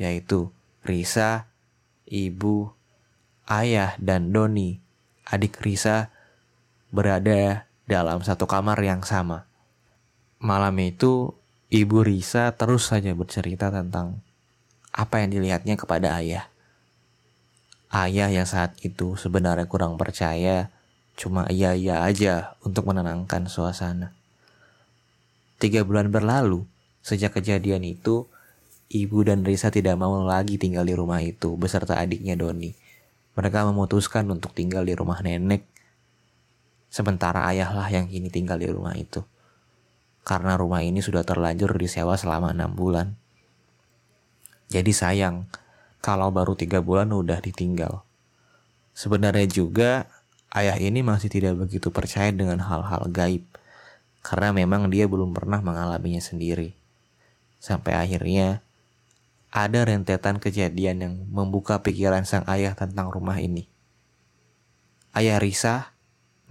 yaitu 0.00 0.48
Risa, 0.80 1.52
Ibu, 2.08 2.72
ayah 3.44 3.92
dan 4.00 4.32
Doni, 4.32 4.80
adik 5.28 5.60
Risa, 5.60 6.08
berada 6.88 7.68
dalam 7.84 8.24
satu 8.24 8.48
kamar 8.48 8.80
yang 8.80 9.04
sama. 9.04 9.44
Malam 10.40 10.72
itu, 10.80 11.36
ibu 11.68 12.00
Risa 12.00 12.56
terus 12.56 12.88
saja 12.88 13.12
bercerita 13.12 13.68
tentang 13.68 14.24
apa 14.88 15.20
yang 15.20 15.36
dilihatnya 15.36 15.76
kepada 15.76 16.16
ayah. 16.16 16.48
Ayah 17.92 18.28
yang 18.32 18.48
saat 18.48 18.76
itu 18.80 19.20
sebenarnya 19.20 19.68
kurang 19.68 20.00
percaya, 20.00 20.72
cuma 21.16 21.44
iya-iya 21.52 22.04
aja 22.04 22.56
untuk 22.64 22.88
menenangkan 22.88 23.48
suasana. 23.48 24.16
Tiga 25.60 25.84
bulan 25.84 26.08
berlalu, 26.08 26.64
sejak 27.04 27.36
kejadian 27.36 27.84
itu, 27.84 28.24
ibu 28.88 29.18
dan 29.24 29.44
Risa 29.44 29.68
tidak 29.68 30.00
mau 30.00 30.24
lagi 30.24 30.56
tinggal 30.56 30.88
di 30.88 30.96
rumah 30.96 31.20
itu 31.20 31.52
beserta 31.60 32.00
adiknya 32.00 32.38
Doni 32.38 32.87
mereka 33.38 33.62
memutuskan 33.62 34.26
untuk 34.34 34.50
tinggal 34.50 34.82
di 34.82 34.98
rumah 34.98 35.22
nenek. 35.22 35.62
Sementara 36.90 37.46
ayahlah 37.46 37.86
yang 37.86 38.10
kini 38.10 38.34
tinggal 38.34 38.58
di 38.58 38.66
rumah 38.66 38.98
itu. 38.98 39.22
Karena 40.26 40.58
rumah 40.58 40.82
ini 40.82 40.98
sudah 40.98 41.22
terlanjur 41.22 41.70
disewa 41.78 42.18
selama 42.18 42.50
enam 42.50 42.74
bulan. 42.74 43.14
Jadi 44.66 44.90
sayang 44.90 45.46
kalau 46.02 46.34
baru 46.34 46.58
tiga 46.58 46.82
bulan 46.82 47.14
udah 47.14 47.38
ditinggal. 47.38 48.02
Sebenarnya 48.98 49.46
juga 49.46 50.10
ayah 50.50 50.74
ini 50.74 51.06
masih 51.06 51.30
tidak 51.30 51.62
begitu 51.62 51.94
percaya 51.94 52.34
dengan 52.34 52.58
hal-hal 52.58 53.06
gaib. 53.06 53.46
Karena 54.26 54.50
memang 54.50 54.90
dia 54.90 55.06
belum 55.06 55.30
pernah 55.30 55.62
mengalaminya 55.62 56.18
sendiri. 56.18 56.74
Sampai 57.62 57.94
akhirnya 57.94 58.66
ada 59.48 59.80
rentetan 59.88 60.36
kejadian 60.36 60.96
yang 61.00 61.14
membuka 61.32 61.80
pikiran 61.80 62.28
sang 62.28 62.44
ayah 62.52 62.76
tentang 62.76 63.08
rumah 63.08 63.40
ini. 63.40 63.64
Ayah 65.16 65.40
Risa 65.40 65.96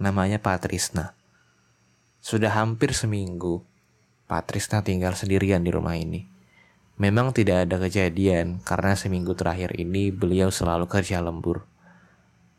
namanya 0.02 0.42
Patrisna. 0.42 1.14
Sudah 2.18 2.50
hampir 2.58 2.90
seminggu, 2.90 3.62
Patrisna 4.26 4.82
tinggal 4.82 5.14
sendirian 5.14 5.62
di 5.62 5.70
rumah 5.70 5.94
ini. 5.94 6.26
Memang 6.98 7.30
tidak 7.30 7.70
ada 7.70 7.78
kejadian 7.78 8.58
karena 8.66 8.98
seminggu 8.98 9.30
terakhir 9.38 9.78
ini 9.78 10.10
beliau 10.10 10.50
selalu 10.50 10.90
kerja 10.90 11.22
lembur. 11.22 11.62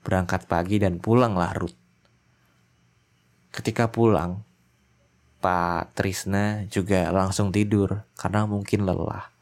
Berangkat 0.08 0.48
pagi 0.48 0.80
dan 0.80 1.04
pulang 1.04 1.36
larut. 1.36 1.76
Ketika 3.52 3.92
pulang, 3.92 4.48
Pak 5.44 5.92
Trisna 5.96 6.64
juga 6.72 7.12
langsung 7.12 7.52
tidur 7.52 8.08
karena 8.16 8.48
mungkin 8.48 8.88
lelah. 8.88 9.39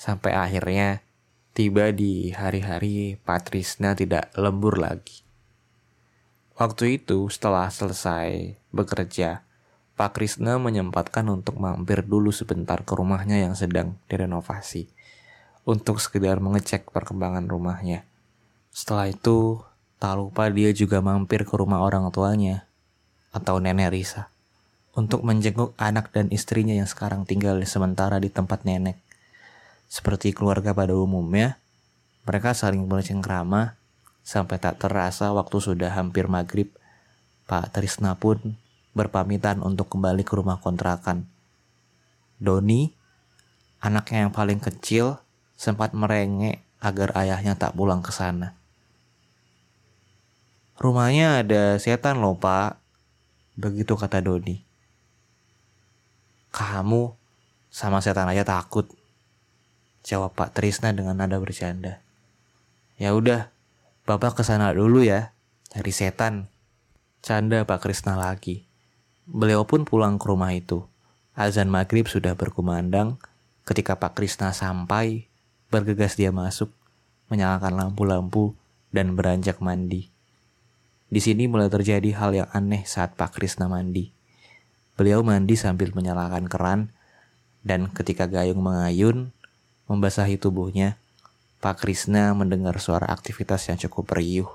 Sampai 0.00 0.32
akhirnya 0.32 1.04
tiba 1.52 1.92
di 1.92 2.32
hari-hari 2.32 3.20
Pak 3.20 3.52
Trisna 3.52 3.92
tidak 3.92 4.32
lembur 4.32 4.80
lagi. 4.80 5.20
Waktu 6.56 6.96
itu 6.96 7.28
setelah 7.28 7.68
selesai 7.68 8.56
bekerja, 8.72 9.44
Pak 10.00 10.16
Krisna 10.16 10.56
menyempatkan 10.56 11.28
untuk 11.28 11.60
mampir 11.60 12.00
dulu 12.00 12.32
sebentar 12.32 12.80
ke 12.80 12.96
rumahnya 12.96 13.44
yang 13.44 13.52
sedang 13.52 14.00
direnovasi 14.08 14.88
untuk 15.68 16.00
sekedar 16.00 16.40
mengecek 16.40 16.88
perkembangan 16.88 17.44
rumahnya. 17.44 18.08
Setelah 18.72 19.12
itu, 19.12 19.60
tak 20.00 20.16
lupa 20.16 20.48
dia 20.48 20.72
juga 20.72 21.04
mampir 21.04 21.44
ke 21.44 21.52
rumah 21.60 21.84
orang 21.84 22.08
tuanya 22.08 22.64
atau 23.36 23.60
nenek 23.60 23.92
Risa 23.92 24.32
untuk 24.96 25.28
menjenguk 25.28 25.76
anak 25.76 26.08
dan 26.08 26.32
istrinya 26.32 26.72
yang 26.72 26.88
sekarang 26.88 27.28
tinggal 27.28 27.60
sementara 27.68 28.16
di 28.16 28.32
tempat 28.32 28.64
nenek. 28.64 29.09
Seperti 29.90 30.30
keluarga 30.30 30.70
pada 30.70 30.94
umumnya, 30.94 31.58
mereka 32.22 32.54
saling 32.54 32.86
bercengkrama 32.86 33.80
Sampai 34.20 34.60
tak 34.60 34.78
terasa 34.78 35.32
waktu 35.32 35.58
sudah 35.58 35.90
hampir 35.90 36.28
maghrib, 36.28 36.70
Pak 37.48 37.74
Trisna 37.74 38.14
pun 38.14 38.54
berpamitan 38.94 39.64
untuk 39.64 39.90
kembali 39.90 40.22
ke 40.22 40.38
rumah 40.38 40.60
kontrakan. 40.60 41.26
Doni, 42.38 42.92
anaknya 43.82 44.28
yang 44.28 44.32
paling 44.32 44.60
kecil, 44.62 45.18
sempat 45.58 45.96
merengek 45.98 46.62
agar 46.78 47.10
ayahnya 47.18 47.58
tak 47.58 47.74
pulang 47.74 48.06
ke 48.06 48.12
sana. 48.14 48.54
Rumahnya 50.78 51.44
ada 51.44 51.76
setan 51.76 52.22
loh 52.22 52.38
pak, 52.38 52.78
begitu 53.58 53.98
kata 53.98 54.22
Doni. 54.24 54.62
Kamu 56.54 57.02
sama 57.68 57.98
setan 57.98 58.30
aja 58.30 58.46
takut, 58.46 58.88
jawab 60.04 60.36
Pak 60.36 60.56
Trisna 60.56 60.92
dengan 60.92 61.18
nada 61.18 61.36
bercanda. 61.40 62.00
Ya 63.00 63.16
udah, 63.16 63.48
Bapak 64.04 64.40
ke 64.40 64.42
sana 64.42 64.72
dulu 64.74 65.06
ya, 65.06 65.30
cari 65.70 65.92
setan. 65.94 66.50
Canda 67.20 67.62
Pak 67.68 67.84
Krisna 67.84 68.16
lagi. 68.16 68.64
Beliau 69.28 69.68
pun 69.68 69.84
pulang 69.84 70.16
ke 70.18 70.26
rumah 70.26 70.50
itu. 70.56 70.82
Azan 71.36 71.70
maghrib 71.70 72.08
sudah 72.08 72.34
berkumandang. 72.34 73.20
Ketika 73.62 73.94
Pak 74.00 74.18
Krisna 74.18 74.50
sampai, 74.50 75.30
bergegas 75.70 76.18
dia 76.18 76.34
masuk, 76.34 76.72
menyalakan 77.30 77.78
lampu-lampu, 77.78 78.58
dan 78.90 79.14
beranjak 79.14 79.62
mandi. 79.62 80.10
Di 81.06 81.22
sini 81.22 81.46
mulai 81.46 81.70
terjadi 81.70 82.10
hal 82.18 82.34
yang 82.34 82.48
aneh 82.50 82.82
saat 82.82 83.14
Pak 83.14 83.38
Krisna 83.38 83.70
mandi. 83.70 84.10
Beliau 84.98 85.22
mandi 85.22 85.54
sambil 85.54 85.94
menyalakan 85.94 86.50
keran, 86.50 86.90
dan 87.62 87.86
ketika 87.94 88.26
gayung 88.26 88.64
mengayun, 88.64 89.30
membasahi 89.90 90.38
tubuhnya, 90.38 90.94
Pak 91.58 91.82
Krisna 91.82 92.30
mendengar 92.38 92.78
suara 92.78 93.10
aktivitas 93.10 93.66
yang 93.66 93.76
cukup 93.76 94.14
riuh. 94.14 94.46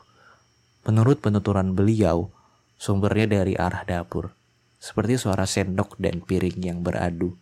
Menurut 0.88 1.19
penuturan 1.19 1.76
beliau, 1.76 2.32
sumbernya 2.80 3.28
dari 3.43 3.60
arah 3.60 3.84
dapur, 3.84 4.32
seperti 4.80 5.19
suara 5.19 5.43
sendok 5.43 6.00
dan 6.00 6.24
piring 6.24 6.56
yang 6.63 6.80
beradu. 6.80 7.36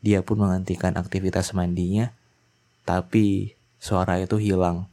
Dia 0.00 0.24
pun 0.24 0.40
menghentikan 0.40 0.96
aktivitas 0.96 1.52
mandinya, 1.52 2.16
tapi 2.88 3.52
suara 3.76 4.16
itu 4.24 4.40
hilang. 4.40 4.88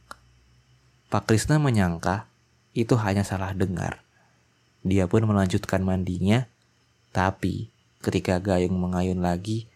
Pak 1.08 1.32
Krisna 1.32 1.56
menyangka 1.56 2.28
itu 2.76 2.92
hanya 3.00 3.24
salah 3.24 3.56
dengar. 3.56 4.04
Dia 4.84 5.08
pun 5.08 5.24
melanjutkan 5.24 5.80
mandinya, 5.80 6.44
tapi 7.16 7.72
ketika 8.04 8.38
gayung 8.38 8.76
mengayun 8.76 9.24
lagi, 9.24 9.70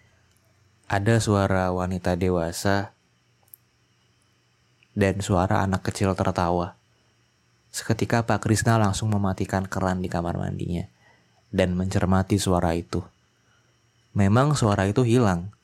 ada 0.90 1.22
suara 1.22 1.70
wanita 1.70 2.18
dewasa 2.18 2.90
dan 4.98 5.22
suara 5.22 5.62
anak 5.62 5.86
kecil 5.86 6.18
tertawa. 6.18 6.74
Seketika 7.70 8.26
Pak 8.26 8.42
Krisna 8.42 8.74
langsung 8.74 9.06
mematikan 9.14 9.70
keran 9.70 10.02
di 10.02 10.10
kamar 10.10 10.34
mandinya 10.34 10.90
dan 11.54 11.78
mencermati 11.78 12.42
suara 12.42 12.74
itu. 12.74 13.06
Memang 14.18 14.58
suara 14.58 14.90
itu 14.90 15.06
hilang. 15.06 15.54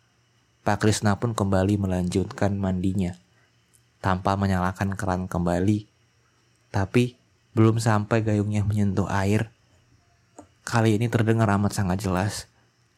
Pak 0.63 0.87
Krisna 0.87 1.19
pun 1.19 1.35
kembali 1.35 1.75
melanjutkan 1.75 2.55
mandinya 2.55 3.19
tanpa 3.99 4.39
menyalakan 4.39 4.95
keran 4.95 5.27
kembali. 5.27 5.91
Tapi 6.71 7.19
belum 7.51 7.83
sampai 7.83 8.23
gayungnya 8.23 8.63
menyentuh 8.63 9.11
air, 9.11 9.51
kali 10.63 10.95
ini 10.95 11.11
terdengar 11.11 11.51
amat 11.51 11.75
sangat 11.75 11.99
jelas. 12.07 12.47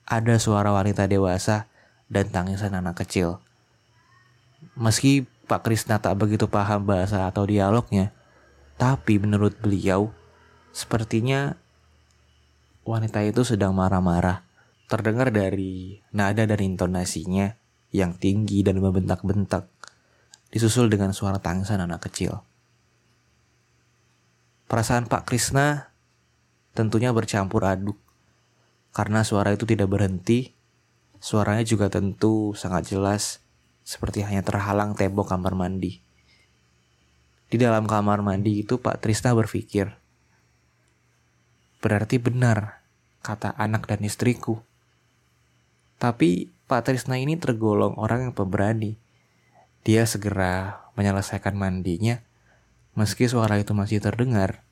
Ada 0.05 0.37
suara 0.37 0.77
wanita 0.77 1.09
dewasa 1.09 1.73
dan 2.09 2.33
tangisan 2.33 2.73
anak 2.73 3.05
kecil. 3.05 3.41
Meski 4.75 5.29
Pak 5.49 5.65
Krisna 5.65 5.97
tak 5.97 6.19
begitu 6.21 6.45
paham 6.49 6.85
bahasa 6.85 7.25
atau 7.25 7.49
dialognya. 7.49 8.13
Tapi 8.77 9.17
menurut 9.17 9.57
beliau, 9.59 10.13
sepertinya 10.77 11.57
wanita 12.85 13.25
itu 13.25 13.45
sedang 13.45 13.73
marah-marah. 13.73 14.45
Terdengar 14.89 15.29
dari 15.29 16.01
nada 16.13 16.49
dan 16.49 16.61
intonasinya 16.65 17.53
yang 17.93 18.17
tinggi 18.17 18.61
dan 18.65 18.81
membentak-bentak, 18.81 19.69
disusul 20.53 20.89
dengan 20.89 21.13
suara 21.13 21.41
tangisan 21.41 21.81
anak 21.81 22.09
kecil. 22.09 22.41
Perasaan 24.69 25.09
Pak 25.09 25.25
Krisna 25.29 25.93
tentunya 26.77 27.13
bercampur 27.13 27.65
aduk, 27.65 27.97
karena 28.93 29.25
suara 29.25 29.57
itu 29.57 29.65
tidak 29.65 29.89
berhenti, 29.89 30.53
suaranya 31.19 31.65
juga 31.67 31.91
tentu 31.91 32.55
sangat 32.55 32.91
jelas 32.95 33.43
seperti 33.83 34.23
hanya 34.27 34.45
terhalang 34.45 34.95
tembok 34.95 35.33
kamar 35.33 35.55
mandi. 35.59 36.01
Di 37.49 37.57
dalam 37.57 37.89
kamar 37.89 38.21
mandi 38.21 38.61
itu 38.61 38.77
Pak 38.77 39.01
Trisna 39.01 39.33
berpikir, 39.33 39.97
berarti 41.81 42.21
benar 42.21 42.85
kata 43.25 43.57
anak 43.57 43.89
dan 43.89 44.05
istriku. 44.05 44.61
Tapi 45.97 46.53
Pak 46.69 46.85
Trisna 46.85 47.17
ini 47.17 47.41
tergolong 47.41 47.97
orang 47.97 48.29
yang 48.29 48.35
pemberani. 48.37 49.01
Dia 49.83 50.05
segera 50.05 50.85
menyelesaikan 50.95 51.57
mandinya 51.57 52.21
meski 52.99 53.31
suara 53.31 53.63
itu 53.63 53.73
masih 53.79 54.03
terdengar. 54.03 54.67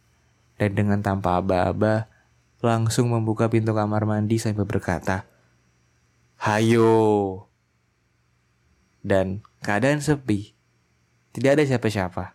Dan 0.58 0.74
dengan 0.74 0.98
tanpa 0.98 1.38
aba-aba 1.38 2.10
langsung 2.58 3.14
membuka 3.14 3.46
pintu 3.46 3.70
kamar 3.70 4.02
mandi 4.08 4.40
sambil 4.42 4.66
berkata, 4.66 5.28
Hayo, 6.36 7.46
dan 9.06 9.46
keadaan 9.62 10.02
sepi. 10.02 10.52
Tidak 11.30 11.54
ada 11.54 11.62
siapa-siapa. 11.62 12.34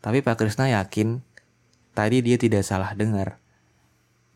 Tapi 0.00 0.22
Pak 0.22 0.38
Krisna 0.38 0.70
yakin 0.70 1.20
tadi 1.92 2.22
dia 2.22 2.38
tidak 2.38 2.62
salah 2.62 2.94
dengar. 2.94 3.42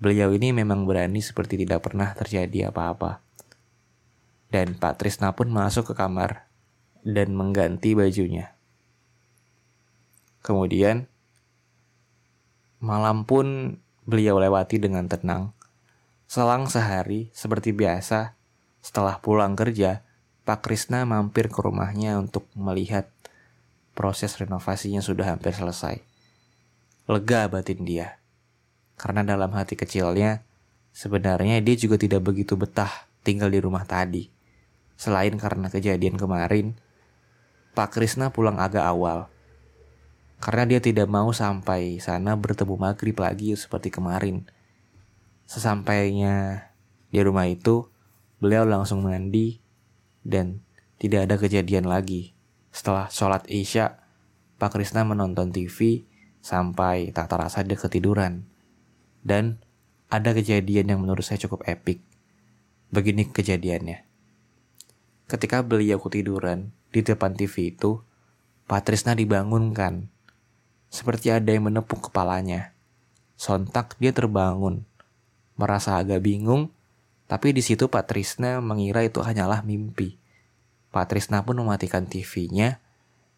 Beliau 0.03 0.35
ini 0.35 0.51
memang 0.51 0.85
berani 0.85 1.23
seperti 1.23 1.57
tidak 1.57 1.87
pernah 1.87 2.13
terjadi 2.13 2.75
apa-apa. 2.75 3.23
Dan 4.51 4.75
Pak 4.77 5.01
Trisna 5.01 5.33
pun 5.33 5.49
masuk 5.49 5.91
ke 5.91 5.95
kamar 5.95 6.51
dan 7.07 7.33
mengganti 7.33 7.95
bajunya. 7.97 8.53
Kemudian, 10.45 11.09
malam 12.83 13.25
pun 13.25 13.79
beliau 14.05 14.37
lewati 14.37 14.77
dengan 14.77 15.09
tenang. 15.09 15.57
Selang 16.25 16.67
sehari, 16.67 17.31
seperti 17.37 17.71
biasa, 17.77 18.35
setelah 18.85 19.21
pulang 19.21 19.57
kerja, 19.57 20.05
Pak 20.45 20.61
Krisna 20.61 21.09
mampir 21.09 21.49
ke 21.49 21.57
rumahnya 21.57 22.21
untuk 22.21 22.45
melihat 22.53 23.09
proses 23.97 24.37
renovasinya 24.37 25.01
sudah 25.01 25.33
hampir 25.33 25.57
selesai. 25.57 26.05
Lega 27.09 27.49
batin 27.49 27.85
dia. 27.87 28.21
Karena 29.01 29.25
dalam 29.25 29.53
hati 29.57 29.77
kecilnya, 29.79 30.45
sebenarnya 30.93 31.65
dia 31.65 31.77
juga 31.81 31.97
tidak 31.97 32.25
begitu 32.29 32.61
betah 32.61 33.09
tinggal 33.25 33.49
di 33.49 33.61
rumah 33.63 33.89
tadi. 33.89 34.29
Selain 35.01 35.35
karena 35.41 35.73
kejadian 35.73 36.21
kemarin, 36.21 36.77
Pak 37.75 37.97
Krisna 37.99 38.31
pulang 38.31 38.61
agak 38.61 38.87
awal. 38.87 39.27
Karena 40.39 40.77
dia 40.77 40.81
tidak 40.85 41.09
mau 41.09 41.33
sampai 41.33 41.99
sana 41.99 42.37
bertemu 42.37 42.77
maghrib 42.77 43.17
lagi 43.17 43.57
seperti 43.57 43.89
kemarin. 43.91 44.47
Sesampainya 45.45 46.69
di 47.13 47.21
rumah 47.21 47.47
itu, 47.47 47.89
beliau 48.41 48.65
langsung 48.65 49.05
mandi 49.05 49.61
dan 50.25 50.65
tidak 50.99 51.29
ada 51.31 51.37
kejadian 51.37 51.87
lagi. 51.87 52.33
Setelah 52.75 53.13
sholat 53.13 53.47
isya, 53.47 54.03
Pak 54.59 54.75
Krisna 54.75 55.05
menonton 55.05 55.53
TV 55.53 56.09
sampai 56.41 57.13
tak 57.13 57.31
terasa 57.31 57.61
dia 57.63 57.77
ketiduran. 57.79 58.49
Dan 59.25 59.63
ada 60.13 60.37
kejadian 60.37 60.91
yang 60.93 61.01
menurut 61.01 61.25
saya 61.25 61.41
cukup 61.41 61.65
epik. 61.65 62.01
Begini 62.93 63.29
kejadiannya. 63.29 64.05
Ketika 65.25 65.65
beliau 65.65 65.97
ketiduran 65.99 66.71
di 66.93 67.01
depan 67.01 67.33
TV 67.33 67.73
itu, 67.73 68.05
Patrisna 68.65 69.17
dibangunkan. 69.17 70.09
Seperti 70.93 71.33
ada 71.33 71.51
yang 71.51 71.67
menepuk 71.67 72.09
kepalanya. 72.09 72.77
Sontak 73.35 73.97
dia 73.99 74.15
terbangun. 74.15 74.87
Merasa 75.55 76.03
agak 76.03 76.23
bingung, 76.23 76.75
tapi 77.31 77.55
di 77.55 77.63
situ 77.63 77.87
Patrisna 77.87 78.59
mengira 78.59 79.07
itu 79.07 79.23
hanyalah 79.23 79.63
mimpi. 79.63 80.19
Patrisna 80.91 81.43
pun 81.43 81.59
mematikan 81.59 82.07
TV-nya 82.07 82.79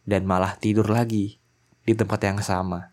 dan 0.05 0.29
malah 0.29 0.57
tidur 0.57 0.89
lagi 0.89 1.41
di 1.85 1.93
tempat 1.93 2.21
yang 2.25 2.41
sama. 2.41 2.93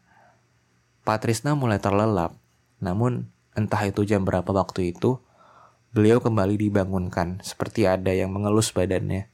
Patrisna 1.04 1.56
mulai 1.56 1.84
terlelap, 1.84 2.36
namun 2.80 3.28
entah 3.56 3.84
itu 3.84 4.08
jam 4.08 4.24
berapa 4.24 4.48
waktu 4.56 4.96
itu, 4.96 5.20
beliau 5.92 6.24
kembali 6.24 6.56
dibangunkan 6.56 7.44
seperti 7.44 7.86
ada 7.86 8.16
yang 8.16 8.32
mengelus 8.32 8.72
badannya 8.72 9.28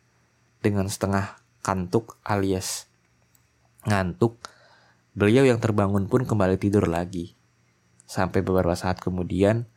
dengan 0.65 0.89
setengah 0.89 1.39
kantuk 1.61 2.17
alias 2.25 2.89
ngantuk. 3.87 4.41
Beliau 5.15 5.43
yang 5.43 5.59
terbangun 5.59 6.07
pun 6.07 6.23
kembali 6.23 6.57
tidur 6.59 6.87
lagi. 6.87 7.35
Sampai 8.09 8.41
beberapa 8.41 8.73
saat 8.73 8.97
kemudian, 8.97 9.67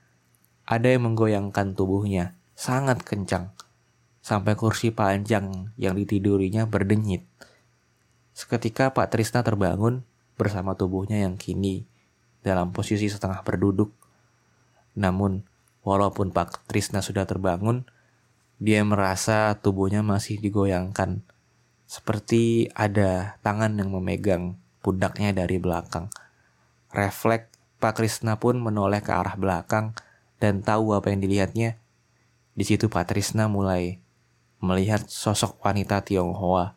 ada 0.67 0.87
yang 0.87 1.11
menggoyangkan 1.11 1.75
tubuhnya 1.75 2.39
sangat 2.55 3.03
kencang 3.03 3.51
sampai 4.23 4.55
kursi 4.55 4.95
panjang 4.95 5.75
yang 5.75 5.99
ditidurinya 5.99 6.71
berdenyit. 6.71 7.27
Seketika 8.33 8.95
Pak 8.95 9.13
Trisna 9.13 9.43
terbangun 9.43 10.07
bersama 10.39 10.79
tubuhnya 10.79 11.21
yang 11.21 11.35
kini 11.37 11.85
dalam 12.41 12.71
posisi 12.71 13.11
setengah 13.11 13.43
berduduk. 13.43 13.91
Namun, 14.95 15.43
walaupun 15.83 16.31
Pak 16.31 16.71
Trisna 16.71 17.03
sudah 17.03 17.27
terbangun, 17.27 17.85
dia 18.63 18.81
merasa 18.87 19.59
tubuhnya 19.59 20.07
masih 20.07 20.39
digoyangkan, 20.39 21.27
seperti 21.91 22.71
ada 22.79 23.37
tangan 23.43 23.75
yang 23.75 23.91
memegang 23.91 24.57
pundaknya 24.81 25.35
dari 25.35 25.59
belakang. 25.59 26.09
Refleks 26.95 27.51
Pak 27.83 27.99
Krisna 27.99 28.39
pun 28.39 28.63
menoleh 28.63 29.03
ke 29.03 29.11
arah 29.11 29.35
belakang 29.35 29.99
dan 30.43 30.67
tahu 30.67 30.99
apa 30.99 31.15
yang 31.15 31.23
dilihatnya. 31.23 31.79
Di 32.59 32.67
situ 32.67 32.91
Pak 32.91 33.15
Trisna 33.15 33.47
mulai 33.47 34.03
melihat 34.59 35.07
sosok 35.07 35.63
wanita 35.63 36.03
Tionghoa, 36.03 36.75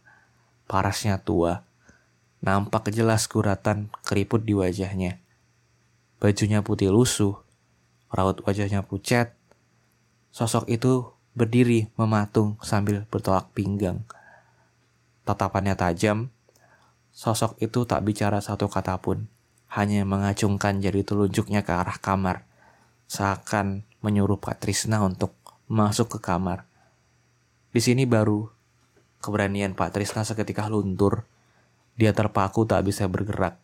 parasnya 0.69 1.17
tua, 1.17 1.65
nampak 2.45 2.93
jelas 2.93 3.25
kuratan 3.25 3.89
keriput 4.05 4.45
di 4.45 4.53
wajahnya. 4.53 5.17
Bajunya 6.21 6.61
putih 6.61 6.93
lusuh, 6.93 7.41
raut 8.13 8.37
wajahnya 8.45 8.85
pucat. 8.85 9.33
Sosok 10.29 10.69
itu 10.69 11.09
berdiri 11.33 11.89
mematung 11.97 12.61
sambil 12.61 13.09
bertolak 13.09 13.49
pinggang. 13.57 14.05
Tatapannya 15.25 15.73
tajam, 15.73 16.29
sosok 17.09 17.57
itu 17.57 17.81
tak 17.89 18.05
bicara 18.05 18.39
satu 18.39 18.69
kata 18.69 19.01
pun, 19.01 19.25
hanya 19.73 20.05
mengacungkan 20.05 20.79
jari 20.79 21.01
telunjuknya 21.01 21.65
ke 21.65 21.73
arah 21.73 21.97
kamar, 21.97 22.45
seakan 23.05 23.85
menyuruh 24.01 24.37
Patrisna 24.37 25.01
untuk 25.01 25.33
masuk 25.65 26.17
ke 26.17 26.19
kamar. 26.21 26.69
Di 27.73 27.81
sini 27.81 28.07
baru 28.07 28.47
keberanian 29.25 29.73
Pak 29.73 29.97
Trisna 29.97 30.21
seketika 30.21 30.69
luntur. 30.69 31.25
Dia 31.97 32.13
terpaku 32.13 32.67
tak 32.69 32.85
bisa 32.85 33.09
bergerak. 33.09 33.57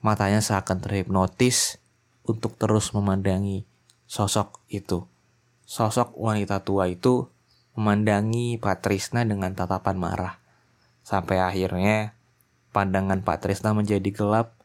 Matanya 0.00 0.40
seakan 0.40 0.80
terhipnotis 0.80 1.76
untuk 2.24 2.56
terus 2.56 2.96
memandangi 2.96 3.68
sosok 4.08 4.62
itu. 4.72 5.04
Sosok 5.66 6.14
wanita 6.14 6.62
tua 6.62 6.88
itu 6.88 7.28
memandangi 7.76 8.56
Pak 8.56 8.86
Trisna 8.86 9.26
dengan 9.26 9.52
tatapan 9.52 9.98
marah. 9.98 10.34
Sampai 11.04 11.42
akhirnya 11.42 12.16
pandangan 12.72 13.20
Pak 13.20 13.44
Trisna 13.44 13.76
menjadi 13.76 14.08
gelap. 14.14 14.56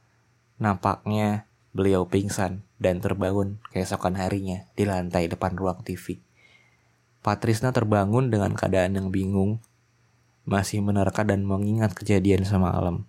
Nampaknya 0.61 1.49
beliau 1.71 2.07
pingsan 2.07 2.67
dan 2.77 2.99
terbangun 2.99 3.59
keesokan 3.71 4.19
harinya 4.19 4.67
di 4.75 4.83
lantai 4.83 5.31
depan 5.31 5.55
ruang 5.55 5.83
TV. 5.83 6.19
Patrisna 7.21 7.71
terbangun 7.71 8.33
dengan 8.33 8.57
keadaan 8.57 8.97
yang 8.97 9.07
bingung, 9.13 9.61
masih 10.43 10.81
menerka 10.81 11.21
dan 11.21 11.45
mengingat 11.45 11.93
kejadian 11.93 12.43
semalam. 12.43 13.05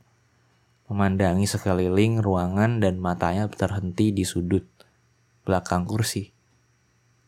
Memandangi 0.86 1.48
sekeliling 1.48 2.20
ruangan 2.20 2.78
dan 2.78 3.00
matanya 3.00 3.48
terhenti 3.48 4.12
di 4.12 4.28
sudut 4.28 4.68
belakang 5.42 5.88
kursi. 5.88 6.30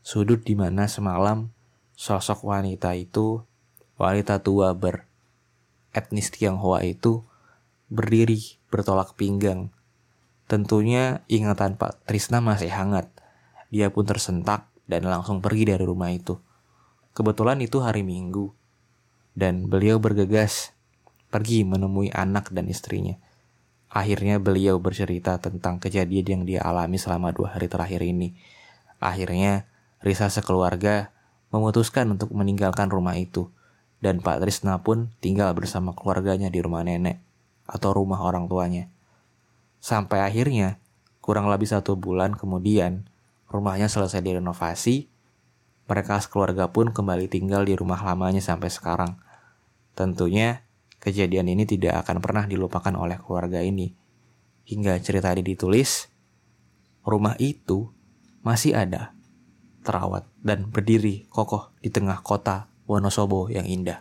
Sudut 0.05 0.45
di 0.45 0.55
mana 0.55 0.87
semalam 0.87 1.51
sosok 1.97 2.45
wanita 2.45 2.93
itu, 2.95 3.43
wanita 3.97 4.45
tua 4.45 4.77
ber 4.77 5.09
etnis 5.95 6.29
Tionghoa 6.29 6.85
itu 6.85 7.25
berdiri 7.89 8.61
bertolak 8.69 9.15
pinggang. 9.17 9.71
Tentunya 10.45 11.25
ingatan 11.27 11.81
Pak 11.81 12.05
Trisna 12.05 12.45
masih 12.45 12.69
hangat. 12.69 13.09
Dia 13.73 13.89
pun 13.89 14.05
tersentak 14.05 14.69
dan 14.85 15.09
langsung 15.09 15.41
pergi 15.41 15.73
dari 15.73 15.85
rumah 15.85 16.13
itu. 16.13 16.37
Kebetulan 17.17 17.63
itu 17.65 17.81
hari 17.81 18.05
Minggu, 18.05 18.53
dan 19.35 19.67
beliau 19.67 19.99
bergegas 19.99 20.75
pergi 21.33 21.67
menemui 21.67 22.15
anak 22.15 22.55
dan 22.55 22.71
istrinya. 22.71 23.19
Akhirnya 23.91 24.43
beliau 24.43 24.79
bercerita 24.83 25.39
tentang 25.39 25.79
kejadian 25.79 26.27
yang 26.27 26.43
dia 26.47 26.61
alami 26.63 26.99
selama 26.99 27.31
dua 27.31 27.55
hari 27.55 27.71
terakhir 27.71 28.03
ini. 28.03 28.35
Akhirnya, 28.99 29.67
Risa 30.03 30.31
sekeluarga 30.31 31.15
memutuskan 31.55 32.11
untuk 32.11 32.35
meninggalkan 32.35 32.91
rumah 32.91 33.15
itu, 33.15 33.51
dan 34.03 34.19
Pak 34.23 34.43
Trisna 34.43 34.83
pun 34.83 35.15
tinggal 35.23 35.55
bersama 35.55 35.95
keluarganya 35.95 36.51
di 36.51 36.59
rumah 36.59 36.83
nenek 36.83 37.23
atau 37.67 37.95
rumah 37.95 38.21
orang 38.23 38.51
tuanya. 38.51 38.94
Sampai 39.85 40.25
akhirnya, 40.25 40.81
kurang 41.21 41.53
lebih 41.53 41.69
satu 41.69 41.93
bulan 41.93 42.33
kemudian, 42.33 43.05
rumahnya 43.53 43.93
selesai 43.93 44.25
direnovasi 44.25 45.13
mereka 45.85 46.17
sekeluarga 46.17 46.73
pun 46.73 46.89
kembali 46.89 47.29
tinggal 47.29 47.69
di 47.69 47.77
rumah 47.77 48.01
lamanya 48.01 48.41
sampai 48.41 48.73
sekarang. 48.73 49.21
Tentunya, 49.93 50.65
kejadian 50.97 51.53
ini 51.53 51.69
tidak 51.69 52.01
akan 52.05 52.25
pernah 52.25 52.49
dilupakan 52.49 52.97
oleh 52.97 53.21
keluarga 53.21 53.61
ini. 53.61 53.93
Hingga 54.65 54.97
cerita 55.05 55.29
ini 55.37 55.45
ditulis, 55.45 56.09
rumah 57.05 57.37
itu 57.37 57.93
masih 58.41 58.73
ada, 58.73 59.13
terawat, 59.85 60.25
dan 60.41 60.73
berdiri 60.73 61.29
kokoh 61.29 61.69
di 61.85 61.93
tengah 61.93 62.25
kota 62.25 62.73
Wonosobo 62.89 63.53
yang 63.53 63.69
indah. 63.69 64.01